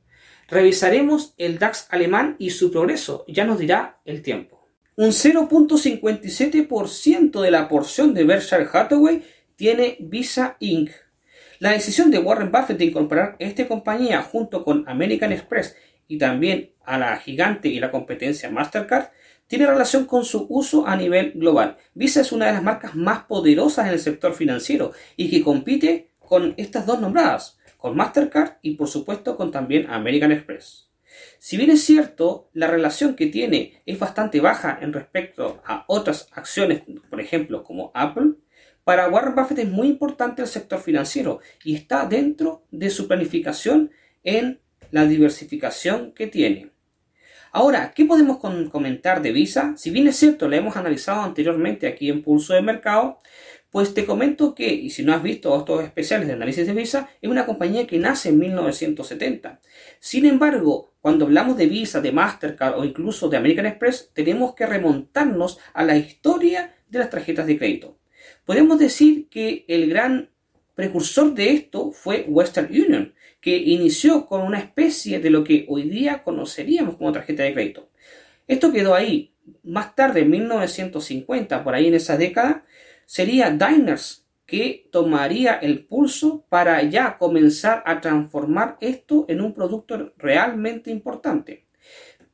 Revisaremos 0.48 1.34
el 1.38 1.58
DAX 1.58 1.86
alemán 1.90 2.34
y 2.38 2.50
su 2.50 2.72
progreso, 2.72 3.24
ya 3.28 3.44
nos 3.44 3.58
dirá 3.58 4.00
el 4.04 4.22
tiempo. 4.22 4.66
Un 4.96 5.10
0.57% 5.10 7.40
de 7.40 7.50
la 7.50 7.68
porción 7.68 8.12
de 8.12 8.24
Berkshire 8.24 8.68
Hathaway 8.70 9.22
tiene 9.56 9.96
Visa 10.00 10.56
Inc. 10.58 10.90
La 11.62 11.70
decisión 11.70 12.10
de 12.10 12.18
Warren 12.18 12.50
Buffett 12.50 12.76
de 12.76 12.86
incorporar 12.86 13.36
esta 13.38 13.68
compañía 13.68 14.20
junto 14.20 14.64
con 14.64 14.82
American 14.88 15.30
Express 15.30 15.76
y 16.08 16.18
también 16.18 16.72
a 16.84 16.98
la 16.98 17.16
gigante 17.18 17.68
y 17.68 17.78
la 17.78 17.92
competencia 17.92 18.50
Mastercard, 18.50 19.10
tiene 19.46 19.68
relación 19.68 20.06
con 20.06 20.24
su 20.24 20.44
uso 20.50 20.88
a 20.88 20.96
nivel 20.96 21.34
global. 21.36 21.76
Visa 21.94 22.22
es 22.22 22.32
una 22.32 22.46
de 22.46 22.54
las 22.54 22.64
marcas 22.64 22.96
más 22.96 23.26
poderosas 23.26 23.86
en 23.86 23.92
el 23.92 24.00
sector 24.00 24.34
financiero 24.34 24.90
y 25.16 25.30
que 25.30 25.44
compite 25.44 26.10
con 26.18 26.52
estas 26.56 26.84
dos 26.84 27.00
nombradas, 27.00 27.60
con 27.76 27.96
Mastercard 27.96 28.54
y 28.60 28.74
por 28.74 28.88
supuesto 28.88 29.36
con 29.36 29.52
también 29.52 29.88
American 29.88 30.32
Express. 30.32 30.90
Si 31.38 31.56
bien 31.56 31.70
es 31.70 31.84
cierto, 31.84 32.50
la 32.54 32.66
relación 32.66 33.14
que 33.14 33.28
tiene 33.28 33.84
es 33.86 34.00
bastante 34.00 34.40
baja 34.40 34.80
en 34.82 34.92
respecto 34.92 35.62
a 35.64 35.84
otras 35.86 36.26
acciones, 36.32 36.82
por 37.08 37.20
ejemplo, 37.20 37.62
como 37.62 37.92
Apple, 37.94 38.32
para 38.84 39.08
Warren 39.08 39.34
Buffett 39.34 39.60
es 39.60 39.68
muy 39.68 39.88
importante 39.88 40.42
el 40.42 40.48
sector 40.48 40.80
financiero 40.80 41.40
y 41.64 41.74
está 41.74 42.06
dentro 42.06 42.64
de 42.70 42.90
su 42.90 43.06
planificación 43.06 43.90
en 44.24 44.60
la 44.90 45.06
diversificación 45.06 46.12
que 46.12 46.26
tiene. 46.26 46.70
Ahora, 47.54 47.92
¿qué 47.94 48.06
podemos 48.06 48.38
comentar 48.38 49.20
de 49.20 49.30
Visa? 49.30 49.74
Si 49.76 49.90
bien 49.90 50.08
es 50.08 50.16
cierto, 50.16 50.48
la 50.48 50.56
hemos 50.56 50.76
analizado 50.76 51.20
anteriormente 51.20 51.86
aquí 51.86 52.08
en 52.08 52.22
Pulso 52.22 52.54
de 52.54 52.62
Mercado, 52.62 53.18
pues 53.70 53.94
te 53.94 54.04
comento 54.04 54.54
que, 54.54 54.72
y 54.72 54.90
si 54.90 55.02
no 55.02 55.14
has 55.14 55.22
visto 55.22 55.56
estos 55.58 55.84
especiales 55.84 56.28
de 56.28 56.34
análisis 56.34 56.66
de 56.66 56.72
Visa, 56.72 57.08
es 57.20 57.30
una 57.30 57.46
compañía 57.46 57.86
que 57.86 57.98
nace 57.98 58.30
en 58.30 58.38
1970. 58.38 59.60
Sin 59.98 60.26
embargo, 60.26 60.94
cuando 61.00 61.26
hablamos 61.26 61.56
de 61.56 61.66
Visa, 61.66 62.00
de 62.00 62.12
Mastercard 62.12 62.78
o 62.78 62.84
incluso 62.84 63.28
de 63.28 63.36
American 63.36 63.66
Express, 63.66 64.10
tenemos 64.14 64.54
que 64.54 64.66
remontarnos 64.66 65.58
a 65.74 65.84
la 65.84 65.96
historia 65.96 66.74
de 66.88 66.98
las 66.98 67.10
tarjetas 67.10 67.46
de 67.46 67.58
crédito. 67.58 67.98
Podemos 68.44 68.78
decir 68.78 69.28
que 69.28 69.64
el 69.68 69.88
gran 69.88 70.30
precursor 70.74 71.34
de 71.34 71.50
esto 71.50 71.92
fue 71.92 72.26
Western 72.28 72.66
Union, 72.66 73.14
que 73.40 73.56
inició 73.56 74.26
con 74.26 74.42
una 74.42 74.58
especie 74.58 75.20
de 75.20 75.30
lo 75.30 75.44
que 75.44 75.66
hoy 75.68 75.88
día 75.88 76.22
conoceríamos 76.22 76.96
como 76.96 77.12
tarjeta 77.12 77.42
de 77.44 77.54
crédito. 77.54 77.88
Esto 78.48 78.72
quedó 78.72 78.94
ahí. 78.94 79.32
Más 79.62 79.94
tarde, 79.94 80.20
en 80.20 80.30
1950, 80.30 81.64
por 81.64 81.74
ahí 81.74 81.86
en 81.86 81.94
esa 81.94 82.16
década, 82.16 82.64
sería 83.06 83.50
Diners 83.50 84.26
que 84.46 84.88
tomaría 84.90 85.54
el 85.54 85.84
pulso 85.84 86.44
para 86.48 86.82
ya 86.82 87.18
comenzar 87.18 87.82
a 87.86 88.00
transformar 88.00 88.76
esto 88.80 89.24
en 89.28 89.40
un 89.40 89.54
producto 89.54 90.12
realmente 90.18 90.90
importante. 90.90 91.64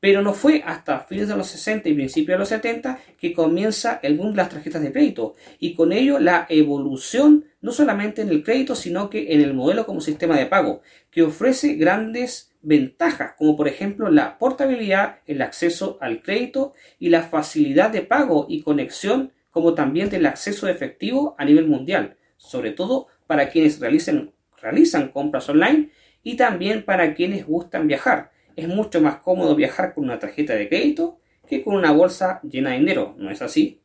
Pero 0.01 0.23
no 0.23 0.33
fue 0.33 0.63
hasta 0.65 1.01
fines 1.01 1.29
de 1.29 1.37
los 1.37 1.49
60 1.49 1.89
y 1.89 1.95
principios 1.95 2.35
de 2.37 2.39
los 2.39 2.49
70 2.49 3.01
que 3.19 3.33
comienza 3.33 3.99
el 4.03 4.17
boom 4.17 4.31
de 4.31 4.37
las 4.37 4.49
tarjetas 4.51 4.83
de 4.83 4.93
crédito. 4.93 5.35
Y 5.59 5.75
con 5.75 5.93
ello 5.93 6.19
la 6.19 6.47
evolución 6.49 7.45
no 7.61 7.73
solamente 7.73 8.23
en 8.23 8.29
el 8.29 8.45
crédito, 8.45 8.75
sino 8.75 9.11
que 9.11 9.33
en 9.33 9.41
el 9.41 9.55
modelo 9.55 9.87
como 9.87 10.01
sistema 10.01 10.37
de 10.37 10.47
pago, 10.47 10.83
que 11.11 11.23
ofrece 11.23 11.75
grandes 11.75 12.53
ventajas, 12.63 13.33
como 13.37 13.57
por 13.57 13.69
ejemplo 13.69 14.11
la 14.11 14.39
portabilidad, 14.39 15.21
el 15.27 15.43
acceso 15.43 15.99
al 16.01 16.23
crédito 16.23 16.73
y 16.99 17.09
la 17.09 17.23
facilidad 17.23 17.91
de 17.91 18.03
pago 18.03 18.47
y 18.49 18.63
conexión, 18.63 19.33
como 19.51 19.75
también 19.75 20.11
del 20.11 20.27
acceso 20.27 20.67
de 20.67 20.73
efectivo 20.73 21.35
a 21.39 21.45
nivel 21.45 21.67
mundial, 21.67 22.17
sobre 22.37 22.71
todo 22.71 23.09
para 23.27 23.51
quienes 23.51 23.81
realizan 23.81 25.09
compras 25.13 25.49
online 25.49 25.91
y 26.23 26.37
también 26.37 26.85
para 26.85 27.15
quienes 27.15 27.47
gustan 27.47 27.89
viajar 27.89 28.31
es 28.59 28.67
mucho 28.67 29.01
más 29.01 29.21
cómodo 29.21 29.55
viajar 29.55 29.95
con 29.95 30.05
una 30.05 30.19
tarjeta 30.19 30.55
de 30.55 30.69
crédito 30.69 31.21
que 31.49 31.63
con 31.63 31.77
una 31.77 31.93
bolsa 31.93 32.41
llena 32.43 32.71
de 32.71 32.79
dinero, 32.81 33.15
¿no 33.17 33.31
es 33.31 33.41
así? 33.41 33.83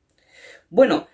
Bueno, 0.69 1.07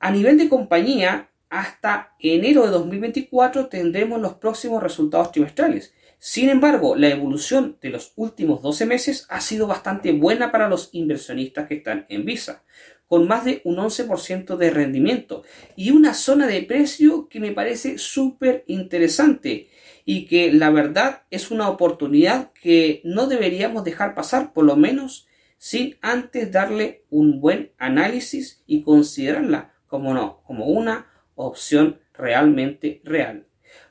a 0.00 0.10
nivel 0.10 0.36
de 0.36 0.48
compañía, 0.48 1.30
hasta 1.48 2.16
enero 2.18 2.64
de 2.64 2.72
2024 2.72 3.68
tendremos 3.68 4.20
los 4.20 4.34
próximos 4.34 4.82
resultados 4.82 5.30
trimestrales. 5.30 5.94
Sin 6.18 6.48
embargo, 6.48 6.96
la 6.96 7.08
evolución 7.08 7.78
de 7.80 7.90
los 7.90 8.12
últimos 8.16 8.62
12 8.62 8.84
meses 8.86 9.26
ha 9.30 9.40
sido 9.40 9.68
bastante 9.68 10.10
buena 10.10 10.50
para 10.50 10.68
los 10.68 10.88
inversionistas 10.92 11.68
que 11.68 11.76
están 11.76 12.06
en 12.08 12.24
Visa, 12.24 12.64
con 13.08 13.28
más 13.28 13.44
de 13.44 13.60
un 13.64 13.76
11% 13.76 14.56
de 14.56 14.70
rendimiento 14.70 15.42
y 15.76 15.90
una 15.90 16.14
zona 16.14 16.46
de 16.46 16.62
precio 16.62 17.28
que 17.28 17.40
me 17.40 17.52
parece 17.52 17.98
súper 17.98 18.64
interesante 18.66 19.68
y 20.04 20.26
que 20.26 20.52
la 20.52 20.70
verdad 20.70 21.22
es 21.30 21.50
una 21.50 21.68
oportunidad 21.68 22.52
que 22.52 23.00
no 23.04 23.26
deberíamos 23.26 23.84
dejar 23.84 24.14
pasar, 24.14 24.52
por 24.52 24.64
lo 24.64 24.76
menos 24.76 25.26
sin 25.58 25.96
antes 26.02 26.52
darle 26.52 27.04
un 27.10 27.40
buen 27.40 27.72
análisis 27.78 28.62
y 28.66 28.82
considerarla 28.82 29.74
como 29.86 30.12
no, 30.12 30.42
como 30.44 30.66
una 30.66 31.06
opción 31.34 32.00
realmente 32.12 33.00
real. 33.04 33.46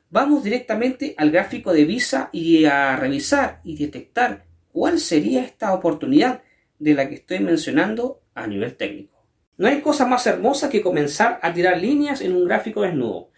Vamos 0.10 0.43
directamente 0.43 1.15
al 1.17 1.32
gráfico 1.32 1.74
de 1.74 1.86
Visa 1.86 2.29
y 2.32 2.65
a 2.65 2.96
revisar 2.96 3.62
y 3.63 3.75
detectar 3.75 4.46
cuál 4.72 5.00
sería 5.00 5.43
esta 5.43 5.74
oportunidad 5.74 6.43
de 6.77 6.93
la 6.93 7.10
que 7.10 7.15
estoy 7.15 7.39
mencionando 7.39 8.22
a 8.36 8.48
nivel 8.48 8.75
técnico. 8.75 9.24
No 9.58 9.68
hay 9.68 9.82
cosa 9.82 10.06
más 10.06 10.25
hermosa 10.25 10.70
que 10.70 10.82
comenzar 10.82 11.40
a 11.42 11.54
tirar 11.54 11.78
líneas 11.78 12.22
en 12.22 12.36
un 12.36 12.46
gráfico 12.46 12.82
desnudo. 12.82 13.30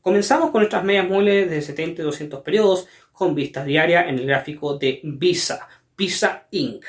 Comenzamos 0.00 0.50
con 0.50 0.60
nuestras 0.60 0.84
medias 0.84 1.08
móviles 1.08 1.50
de 1.50 1.60
70 1.60 2.02
y 2.02 2.04
200 2.04 2.40
periodos 2.42 2.86
con 3.12 3.34
vistas 3.34 3.66
diarias 3.66 4.06
en 4.08 4.18
el 4.18 4.26
gráfico 4.26 4.78
de 4.78 5.00
Visa, 5.02 5.68
Visa 5.96 6.46
Inc. 6.52 6.84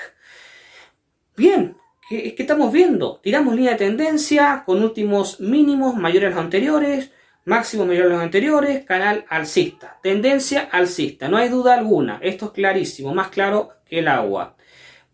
Bien, 1.36 1.76
¿qué, 2.08 2.36
¿qué, 2.36 2.44
estamos 2.44 2.72
viendo? 2.72 3.20
Tiramos 3.24 3.56
línea 3.56 3.72
de 3.72 3.78
tendencia 3.78 4.64
con 4.66 4.84
últimos 4.84 5.40
mínimos 5.40 5.96
mayores 5.96 6.28
a 6.28 6.36
los 6.36 6.44
anteriores, 6.44 7.12
máximos 7.46 7.88
mayores 7.88 8.12
a 8.12 8.16
los 8.16 8.24
anteriores, 8.24 8.84
canal 8.84 9.26
alcista, 9.30 9.98
tendencia 10.04 10.68
alcista, 10.70 11.30
no 11.30 11.38
hay 11.38 11.48
duda 11.48 11.76
alguna, 11.76 12.20
esto 12.22 12.48
es 12.48 12.52
clarísimo, 12.52 13.16
más 13.16 13.30
claro 13.30 13.70
que 13.86 14.00
el 14.00 14.10
agua. 14.10 14.57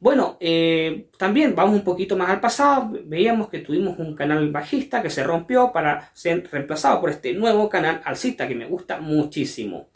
Bueno, 0.04 0.36
eh, 0.42 1.08
también 1.18 1.56
vamos 1.56 1.76
un 1.76 1.84
poquito 1.86 2.18
más 2.18 2.30
al 2.30 2.42
pasado, 2.42 2.92
veíamos 3.06 3.48
que 3.48 3.60
tuvimos 3.60 3.98
un 4.00 4.14
canal 4.14 4.52
bajista 4.52 5.02
que 5.02 5.10
se 5.10 5.24
rompió 5.24 5.72
para 5.72 6.12
ser 6.14 6.46
reemplazado 6.52 7.00
por 7.00 7.10
este 7.10 7.32
nuevo 7.32 7.70
canal 7.70 8.02
alcista 8.04 8.46
que 8.46 8.54
me 8.54 8.66
gusta 8.66 9.00
muchísimo. 9.00 9.88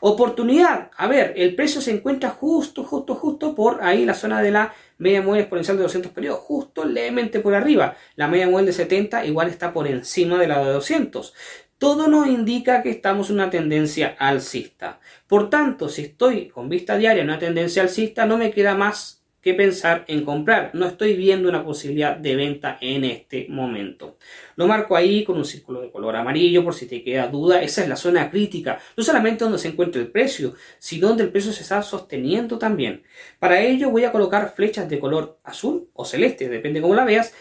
Oportunidad, 0.00 0.90
a 0.96 1.06
ver, 1.06 1.34
el 1.36 1.54
precio 1.54 1.80
se 1.80 1.92
encuentra 1.92 2.30
justo, 2.30 2.82
justo, 2.82 3.14
justo 3.14 3.54
por 3.54 3.84
ahí 3.84 4.04
la 4.04 4.14
zona 4.14 4.42
de 4.42 4.50
la 4.50 4.74
media 4.98 5.22
móvil 5.22 5.42
exponencial 5.42 5.76
de 5.76 5.84
200 5.84 6.10
periodos, 6.10 6.40
justo 6.40 6.84
levemente 6.84 7.38
por 7.38 7.54
arriba. 7.54 7.94
La 8.16 8.26
media 8.26 8.50
móvil 8.50 8.66
de 8.66 8.72
70 8.72 9.24
igual 9.24 9.50
está 9.50 9.72
por 9.72 9.86
encima 9.86 10.36
de 10.36 10.48
la 10.48 10.64
de 10.64 10.72
200 10.72 11.32
todo 11.76 12.08
nos 12.08 12.28
indica 12.28 12.82
que 12.82 12.88
estamos 12.88 13.28
en 13.28 13.36
una 13.36 13.50
tendencia 13.50 14.16
alcista. 14.18 15.00
Por 15.26 15.50
tanto, 15.50 15.88
si 15.90 16.02
estoy 16.02 16.48
con 16.48 16.68
vista 16.68 16.96
diaria 16.96 17.22
en 17.22 17.28
una 17.28 17.38
tendencia 17.38 17.82
alcista, 17.82 18.24
no 18.24 18.38
me 18.38 18.52
queda 18.52 18.74
más 18.74 19.23
que 19.44 19.52
pensar 19.52 20.06
en 20.08 20.24
comprar. 20.24 20.70
No 20.72 20.86
estoy 20.86 21.14
viendo 21.14 21.50
una 21.50 21.62
posibilidad 21.62 22.16
de 22.16 22.34
venta 22.34 22.78
en 22.80 23.04
este 23.04 23.46
momento. 23.50 24.16
Lo 24.56 24.66
marco 24.66 24.96
ahí 24.96 25.22
con 25.22 25.36
un 25.36 25.44
círculo 25.44 25.82
de 25.82 25.90
color 25.90 26.16
amarillo 26.16 26.64
por 26.64 26.72
si 26.72 26.86
te 26.86 27.04
queda 27.04 27.28
duda. 27.28 27.62
Esa 27.62 27.82
es 27.82 27.88
la 27.90 27.96
zona 27.96 28.30
crítica. 28.30 28.78
No 28.96 29.04
solamente 29.04 29.44
donde 29.44 29.58
se 29.58 29.68
encuentra 29.68 30.00
el 30.00 30.08
precio, 30.08 30.54
sino 30.78 31.08
donde 31.08 31.24
el 31.24 31.30
precio 31.30 31.52
se 31.52 31.60
está 31.60 31.82
sosteniendo 31.82 32.58
también. 32.58 33.02
Para 33.38 33.60
ello 33.60 33.90
voy 33.90 34.04
a 34.04 34.12
colocar 34.12 34.54
flechas 34.56 34.88
de 34.88 34.98
color 34.98 35.38
azul 35.44 35.90
o 35.92 36.06
celeste, 36.06 36.48
depende 36.48 36.80
cómo 36.80 36.94
la 36.94 37.04
veas, 37.04 37.34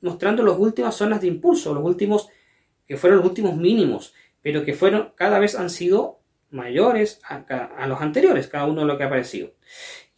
mostrando 0.00 0.42
las 0.42 0.58
últimas 0.58 0.96
zonas 0.96 1.20
de 1.20 1.28
impulso, 1.28 1.72
los 1.72 1.84
últimos 1.84 2.30
que 2.88 2.96
fueron 2.96 3.20
los 3.20 3.28
últimos 3.28 3.56
mínimos, 3.56 4.12
pero 4.42 4.64
que 4.64 4.74
fueron 4.74 5.12
cada 5.14 5.38
vez 5.38 5.54
han 5.54 5.70
sido 5.70 6.18
mayores 6.50 7.20
a, 7.28 7.36
a 7.78 7.86
los 7.86 8.00
anteriores, 8.00 8.48
cada 8.48 8.66
uno 8.66 8.80
de 8.80 8.86
lo 8.88 8.96
que 8.96 9.04
ha 9.04 9.06
aparecido. 9.06 9.52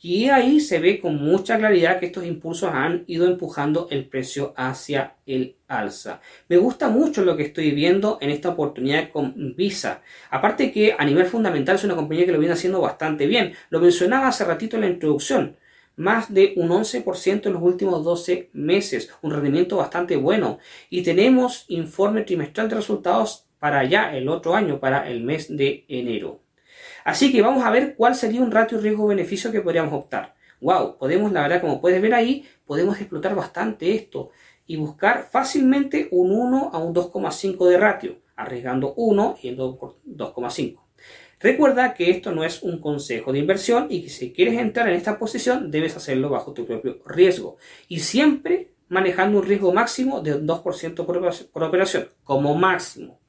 Y 0.09 0.29
ahí 0.29 0.61
se 0.61 0.79
ve 0.79 1.01
con 1.01 1.16
mucha 1.16 1.59
claridad 1.59 1.99
que 1.99 2.07
estos 2.07 2.25
impulsos 2.25 2.71
han 2.73 3.03
ido 3.09 3.27
empujando 3.27 3.88
el 3.90 4.07
precio 4.07 4.55
hacia 4.57 5.16
el 5.27 5.57
alza. 5.66 6.21
Me 6.49 6.59
gusta 6.59 6.88
mucho 6.88 7.25
lo 7.25 7.37
que 7.37 7.42
estoy 7.42 7.73
viendo 7.73 8.16
en 8.21 8.31
esta 8.31 8.51
oportunidad 8.51 9.11
con 9.11 9.57
Visa. 9.57 10.03
Aparte 10.31 10.71
que 10.71 10.95
a 10.97 11.05
nivel 11.05 11.27
fundamental 11.27 11.75
es 11.75 11.83
una 11.83 11.97
compañía 11.97 12.25
que 12.25 12.31
lo 12.31 12.38
viene 12.38 12.55
haciendo 12.55 12.81
bastante 12.81 13.27
bien. 13.27 13.55
Lo 13.69 13.81
mencionaba 13.81 14.29
hace 14.29 14.45
ratito 14.45 14.77
en 14.77 14.83
la 14.83 14.90
introducción. 14.90 15.57
Más 15.97 16.33
de 16.33 16.53
un 16.55 16.69
11% 16.69 17.47
en 17.47 17.53
los 17.53 17.62
últimos 17.62 18.05
12 18.05 18.51
meses. 18.53 19.12
Un 19.23 19.33
rendimiento 19.33 19.77
bastante 19.77 20.14
bueno. 20.14 20.61
Y 20.88 21.03
tenemos 21.03 21.64
informe 21.66 22.23
trimestral 22.23 22.69
de 22.69 22.77
resultados 22.77 23.49
para 23.59 23.83
ya 23.83 24.16
el 24.16 24.29
otro 24.29 24.55
año, 24.55 24.79
para 24.79 25.11
el 25.11 25.25
mes 25.25 25.49
de 25.49 25.85
enero. 25.88 26.46
Así 27.07 27.31
que 27.31 27.40
vamos 27.40 27.64
a 27.64 27.71
ver 27.71 27.95
cuál 27.95 28.16
sería 28.16 28.42
un 28.42 28.51
ratio 28.51 28.81
riesgo-beneficio 28.81 29.53
que 29.53 29.61
podríamos 29.61 29.92
optar. 29.92 30.35
Wow, 30.61 30.99
podemos, 30.99 31.31
la 31.31 31.42
verdad, 31.42 31.61
como 31.61 31.81
puedes 31.81 32.03
ver 32.03 32.12
ahí, 32.12 32.45
podemos 32.64 32.99
explotar 32.99 33.37
bastante 33.37 33.95
esto 33.95 34.31
y 34.66 34.75
buscar 34.75 35.29
fácilmente 35.31 36.09
un 36.11 36.33
1 36.33 36.71
a 36.73 36.79
un 36.79 36.92
2,5 36.92 37.69
de 37.69 37.79
ratio, 37.79 38.16
arriesgando 38.35 38.92
1 38.97 39.38
y 39.40 39.55
2,5. 39.55 40.81
Recuerda 41.38 41.95
que 41.95 42.11
esto 42.11 42.33
no 42.33 42.42
es 42.42 42.64
un 42.64 42.81
consejo 42.81 43.33
de 43.33 43.38
inversión 43.38 43.87
y 43.88 44.03
que 44.03 44.09
si 44.09 44.33
quieres 44.33 44.59
entrar 44.59 44.88
en 44.88 44.97
esta 44.97 45.16
posición 45.16 45.71
debes 45.71 45.97
hacerlo 45.97 46.29
bajo 46.29 46.55
tu 46.55 46.66
propio 46.66 46.99
riesgo 47.07 47.57
y 47.87 48.01
siempre 48.01 48.73
manejando 48.88 49.38
un 49.38 49.47
riesgo 49.47 49.73
máximo 49.73 50.23
de 50.23 50.42
2% 50.42 51.07
por 51.53 51.62
operación, 51.62 52.09
como 52.25 52.57
máximo. 52.57 53.21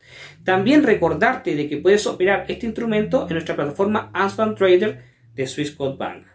También 0.43 0.83
recordarte 0.83 1.55
de 1.55 1.67
que 1.67 1.77
puedes 1.77 2.07
operar 2.07 2.45
este 2.47 2.65
instrumento 2.65 3.27
en 3.27 3.33
nuestra 3.33 3.55
plataforma 3.55 4.09
Anspan 4.13 4.55
Trader 4.55 5.03
de 5.33 5.47
Swissquote 5.47 5.97
Bank. 5.97 6.25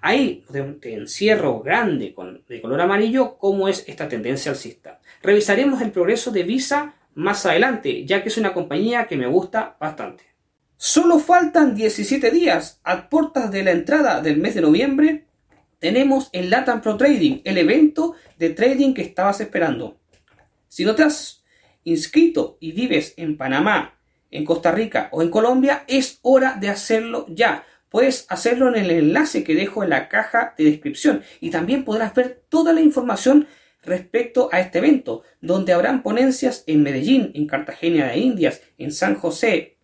Ahí 0.00 0.44
te 0.80 0.94
encierro 0.94 1.60
grande 1.60 2.14
de 2.48 2.60
color 2.60 2.80
amarillo 2.80 3.38
cómo 3.38 3.68
es 3.68 3.84
esta 3.86 4.08
tendencia 4.08 4.50
alcista. 4.50 5.00
Revisaremos 5.22 5.80
el 5.80 5.92
progreso 5.92 6.32
de 6.32 6.42
Visa 6.42 6.96
más 7.14 7.46
adelante, 7.46 8.04
ya 8.04 8.22
que 8.22 8.28
es 8.28 8.36
una 8.36 8.52
compañía 8.52 9.06
que 9.06 9.16
me 9.16 9.28
gusta 9.28 9.76
bastante. 9.78 10.24
Solo 10.76 11.20
faltan 11.20 11.76
17 11.76 12.32
días 12.32 12.80
a 12.82 13.08
puertas 13.08 13.52
de 13.52 13.62
la 13.62 13.70
entrada 13.70 14.20
del 14.20 14.38
mes 14.38 14.56
de 14.56 14.62
noviembre. 14.62 15.26
Tenemos 15.78 16.28
el 16.32 16.50
Latam 16.50 16.80
Pro 16.80 16.96
Trading, 16.96 17.40
el 17.44 17.58
evento 17.58 18.16
de 18.38 18.50
trading 18.50 18.94
que 18.94 19.02
estabas 19.02 19.40
esperando. 19.40 20.00
Si 20.66 20.84
no 20.84 20.96
te 20.96 21.04
has 21.04 21.41
inscrito 21.84 22.56
y 22.60 22.72
vives 22.72 23.14
en 23.16 23.36
Panamá, 23.36 23.98
en 24.30 24.44
Costa 24.44 24.72
Rica 24.72 25.08
o 25.12 25.22
en 25.22 25.30
Colombia, 25.30 25.84
es 25.88 26.18
hora 26.22 26.56
de 26.60 26.68
hacerlo 26.68 27.26
ya. 27.28 27.64
Puedes 27.88 28.26
hacerlo 28.30 28.68
en 28.68 28.76
el 28.76 28.90
enlace 28.90 29.44
que 29.44 29.54
dejo 29.54 29.82
en 29.82 29.90
la 29.90 30.08
caja 30.08 30.54
de 30.56 30.64
descripción 30.64 31.22
y 31.40 31.50
también 31.50 31.84
podrás 31.84 32.14
ver 32.14 32.42
toda 32.48 32.72
la 32.72 32.80
información 32.80 33.46
respecto 33.82 34.48
a 34.52 34.60
este 34.60 34.78
evento, 34.78 35.22
donde 35.40 35.72
habrán 35.72 36.02
ponencias 36.02 36.64
en 36.66 36.82
Medellín, 36.82 37.32
en 37.34 37.46
Cartagena 37.46 38.08
de 38.08 38.18
Indias, 38.18 38.62
en 38.78 38.92
San 38.92 39.16
José 39.16 39.76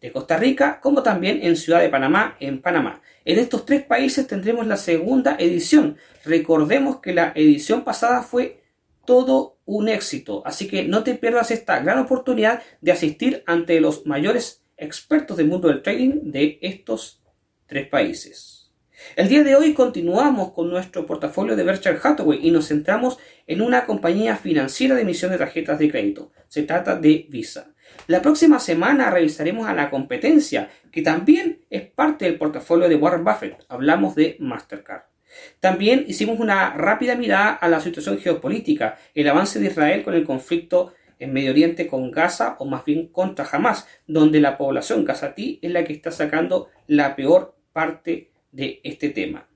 de 0.00 0.12
Costa 0.12 0.36
Rica, 0.36 0.80
como 0.80 1.02
también 1.02 1.40
en 1.42 1.56
Ciudad 1.56 1.80
de 1.80 1.88
Panamá, 1.88 2.36
en 2.40 2.62
Panamá. 2.62 3.02
En 3.24 3.38
estos 3.38 3.66
tres 3.66 3.82
países 3.82 4.26
tendremos 4.26 4.66
la 4.66 4.76
segunda 4.76 5.36
edición. 5.38 5.96
Recordemos 6.24 7.00
que 7.00 7.12
la 7.12 7.32
edición 7.34 7.84
pasada 7.84 8.22
fue 8.22 8.62
todo 9.04 9.58
un 9.70 9.88
éxito. 9.88 10.42
Así 10.44 10.66
que 10.66 10.82
no 10.82 11.04
te 11.04 11.14
pierdas 11.14 11.52
esta 11.52 11.78
gran 11.80 11.98
oportunidad 11.98 12.62
de 12.80 12.90
asistir 12.90 13.44
ante 13.46 13.80
los 13.80 14.04
mayores 14.04 14.64
expertos 14.76 15.36
del 15.36 15.46
mundo 15.46 15.68
del 15.68 15.82
trading 15.82 16.32
de 16.32 16.58
estos 16.60 17.22
tres 17.66 17.86
países. 17.88 18.72
El 19.14 19.28
día 19.28 19.44
de 19.44 19.54
hoy 19.54 19.72
continuamos 19.72 20.52
con 20.52 20.68
nuestro 20.68 21.06
portafolio 21.06 21.54
de 21.54 21.62
Berkshire 21.62 22.00
Hathaway 22.02 22.40
y 22.42 22.50
nos 22.50 22.66
centramos 22.66 23.18
en 23.46 23.62
una 23.62 23.86
compañía 23.86 24.36
financiera 24.36 24.96
de 24.96 25.02
emisión 25.02 25.30
de 25.30 25.38
tarjetas 25.38 25.78
de 25.78 25.90
crédito. 25.90 26.32
Se 26.48 26.64
trata 26.64 26.96
de 26.96 27.26
Visa. 27.30 27.72
La 28.08 28.20
próxima 28.20 28.58
semana 28.58 29.08
revisaremos 29.10 29.68
a 29.68 29.74
la 29.74 29.88
competencia, 29.88 30.68
que 30.90 31.02
también 31.02 31.64
es 31.70 31.82
parte 31.82 32.24
del 32.24 32.38
portafolio 32.38 32.88
de 32.88 32.96
Warren 32.96 33.24
Buffett. 33.24 33.64
Hablamos 33.68 34.16
de 34.16 34.36
Mastercard. 34.40 35.04
También 35.60 36.04
hicimos 36.08 36.40
una 36.40 36.74
rápida 36.74 37.14
mirada 37.14 37.50
a 37.50 37.68
la 37.68 37.80
situación 37.80 38.18
geopolítica, 38.18 38.98
el 39.14 39.28
avance 39.28 39.60
de 39.60 39.66
Israel 39.66 40.02
con 40.02 40.14
el 40.14 40.24
conflicto 40.24 40.94
en 41.18 41.32
Medio 41.32 41.50
Oriente 41.50 41.86
con 41.86 42.10
Gaza 42.10 42.56
o 42.58 42.64
más 42.64 42.84
bien 42.84 43.08
contra 43.08 43.46
Hamas, 43.50 43.86
donde 44.06 44.40
la 44.40 44.56
población 44.56 45.04
gazatí 45.04 45.58
es 45.62 45.70
la 45.70 45.84
que 45.84 45.92
está 45.92 46.10
sacando 46.10 46.68
la 46.86 47.14
peor 47.14 47.56
parte 47.72 48.32
de 48.50 48.80
este 48.82 49.10
tema. 49.10 49.48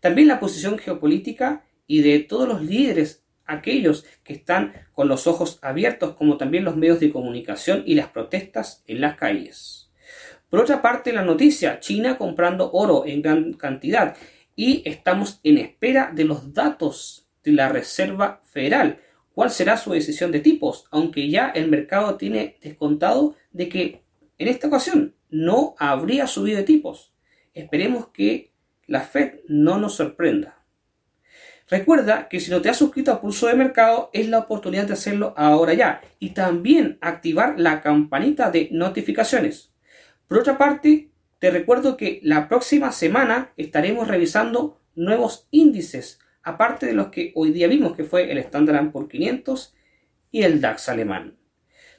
También 0.00 0.28
la 0.28 0.40
posición 0.40 0.78
geopolítica 0.78 1.64
y 1.86 2.02
de 2.02 2.18
todos 2.20 2.48
los 2.48 2.62
líderes, 2.62 3.24
aquellos 3.46 4.04
que 4.24 4.32
están 4.32 4.72
con 4.92 5.08
los 5.08 5.26
ojos 5.26 5.58
abiertos, 5.62 6.14
como 6.14 6.36
también 6.36 6.64
los 6.64 6.76
medios 6.76 7.00
de 7.00 7.12
comunicación 7.12 7.82
y 7.86 7.94
las 7.94 8.08
protestas 8.08 8.82
en 8.86 9.00
las 9.00 9.16
calles. 9.16 9.90
Por 10.48 10.60
otra 10.60 10.82
parte, 10.82 11.12
la 11.12 11.24
noticia, 11.24 11.80
China 11.80 12.16
comprando 12.16 12.70
oro 12.72 13.04
en 13.06 13.22
gran 13.22 13.52
cantidad 13.54 14.16
y 14.56 14.82
estamos 14.88 15.40
en 15.42 15.58
espera 15.58 16.10
de 16.14 16.24
los 16.24 16.52
datos 16.52 17.26
de 17.42 17.52
la 17.52 17.68
Reserva 17.68 18.40
Federal. 18.44 19.00
¿Cuál 19.34 19.50
será 19.50 19.76
su 19.76 19.92
decisión 19.92 20.30
de 20.32 20.40
tipos? 20.40 20.86
Aunque 20.90 21.28
ya 21.28 21.50
el 21.50 21.68
mercado 21.68 22.16
tiene 22.16 22.56
descontado 22.62 23.34
de 23.52 23.68
que 23.68 24.02
en 24.38 24.48
esta 24.48 24.68
ocasión 24.68 25.14
no 25.30 25.74
habría 25.78 26.26
subido 26.26 26.58
de 26.58 26.64
tipos. 26.64 27.12
Esperemos 27.52 28.08
que 28.08 28.52
la 28.86 29.00
Fed 29.00 29.40
no 29.48 29.78
nos 29.78 29.94
sorprenda. 29.96 30.64
Recuerda 31.68 32.28
que 32.28 32.40
si 32.40 32.50
no 32.50 32.60
te 32.60 32.68
has 32.68 32.76
suscrito 32.76 33.10
a 33.10 33.20
Pulso 33.20 33.46
de 33.46 33.54
Mercado 33.54 34.10
es 34.12 34.28
la 34.28 34.38
oportunidad 34.38 34.86
de 34.86 34.92
hacerlo 34.92 35.32
ahora 35.36 35.72
ya 35.72 36.02
y 36.18 36.30
también 36.30 36.98
activar 37.00 37.58
la 37.58 37.80
campanita 37.80 38.50
de 38.50 38.68
notificaciones. 38.70 39.72
Por 40.28 40.38
otra 40.38 40.58
parte, 40.58 41.10
te 41.44 41.50
recuerdo 41.50 41.98
que 41.98 42.20
la 42.22 42.48
próxima 42.48 42.90
semana 42.90 43.52
estaremos 43.58 44.08
revisando 44.08 44.80
nuevos 44.94 45.46
índices, 45.50 46.18
aparte 46.42 46.86
de 46.86 46.94
los 46.94 47.08
que 47.08 47.32
hoy 47.34 47.50
día 47.50 47.68
vimos 47.68 47.94
que 47.94 48.04
fue 48.04 48.32
el 48.32 48.38
Standard 48.38 48.90
Poor's 48.90 49.10
500 49.10 49.74
y 50.30 50.44
el 50.44 50.62
DAX 50.62 50.88
alemán. 50.88 51.36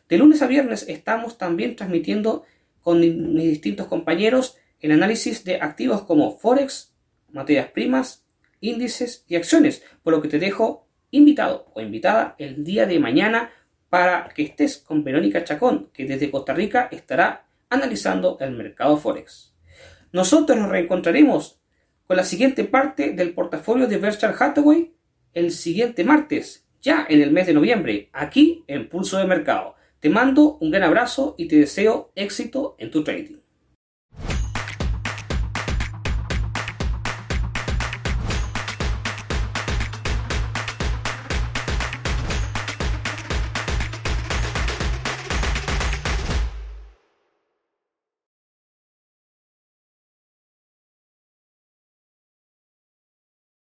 De 0.09 0.17
lunes 0.17 0.41
a 0.41 0.47
viernes 0.47 0.89
estamos 0.89 1.37
también 1.37 1.75
transmitiendo 1.75 2.43
con 2.81 2.99
mis 3.01 3.49
distintos 3.51 3.85
compañeros 3.85 4.57
el 4.79 4.91
análisis 4.91 5.43
de 5.43 5.61
activos 5.61 6.01
como 6.05 6.39
Forex, 6.39 6.95
materias 7.31 7.69
primas, 7.69 8.25
índices 8.61 9.25
y 9.27 9.35
acciones, 9.35 9.83
por 10.01 10.13
lo 10.13 10.23
que 10.23 10.27
te 10.27 10.39
dejo 10.39 10.87
invitado 11.11 11.67
o 11.75 11.81
invitada 11.81 12.33
el 12.39 12.63
día 12.63 12.87
de 12.87 12.99
mañana 12.99 13.51
para 13.89 14.27
que 14.29 14.41
estés 14.41 14.79
con 14.79 15.03
Verónica 15.03 15.43
Chacón, 15.43 15.91
que 15.93 16.05
desde 16.05 16.31
Costa 16.31 16.55
Rica 16.55 16.89
estará 16.91 17.44
analizando 17.69 18.37
el 18.39 18.51
mercado 18.51 18.97
Forex. 18.97 19.55
Nosotros 20.11 20.57
nos 20.57 20.69
reencontraremos 20.69 21.59
con 22.07 22.17
la 22.17 22.23
siguiente 22.23 22.63
parte 22.63 23.11
del 23.11 23.33
portafolio 23.33 23.87
de 23.87 23.97
Berkshire 23.97 24.33
Hathaway 24.39 24.93
el 25.33 25.51
siguiente 25.51 26.03
martes, 26.03 26.65
ya 26.81 27.05
en 27.09 27.21
el 27.21 27.31
mes 27.31 27.45
de 27.47 27.53
noviembre, 27.53 28.09
aquí 28.13 28.63
en 28.67 28.89
Pulso 28.89 29.17
de 29.17 29.25
Mercado. 29.25 29.75
Te 29.99 30.09
mando 30.09 30.57
un 30.61 30.71
gran 30.71 30.83
abrazo 30.83 31.35
y 31.37 31.47
te 31.47 31.57
deseo 31.57 32.11
éxito 32.15 32.75
en 32.79 32.89
tu 32.89 33.03
trading. 33.03 33.44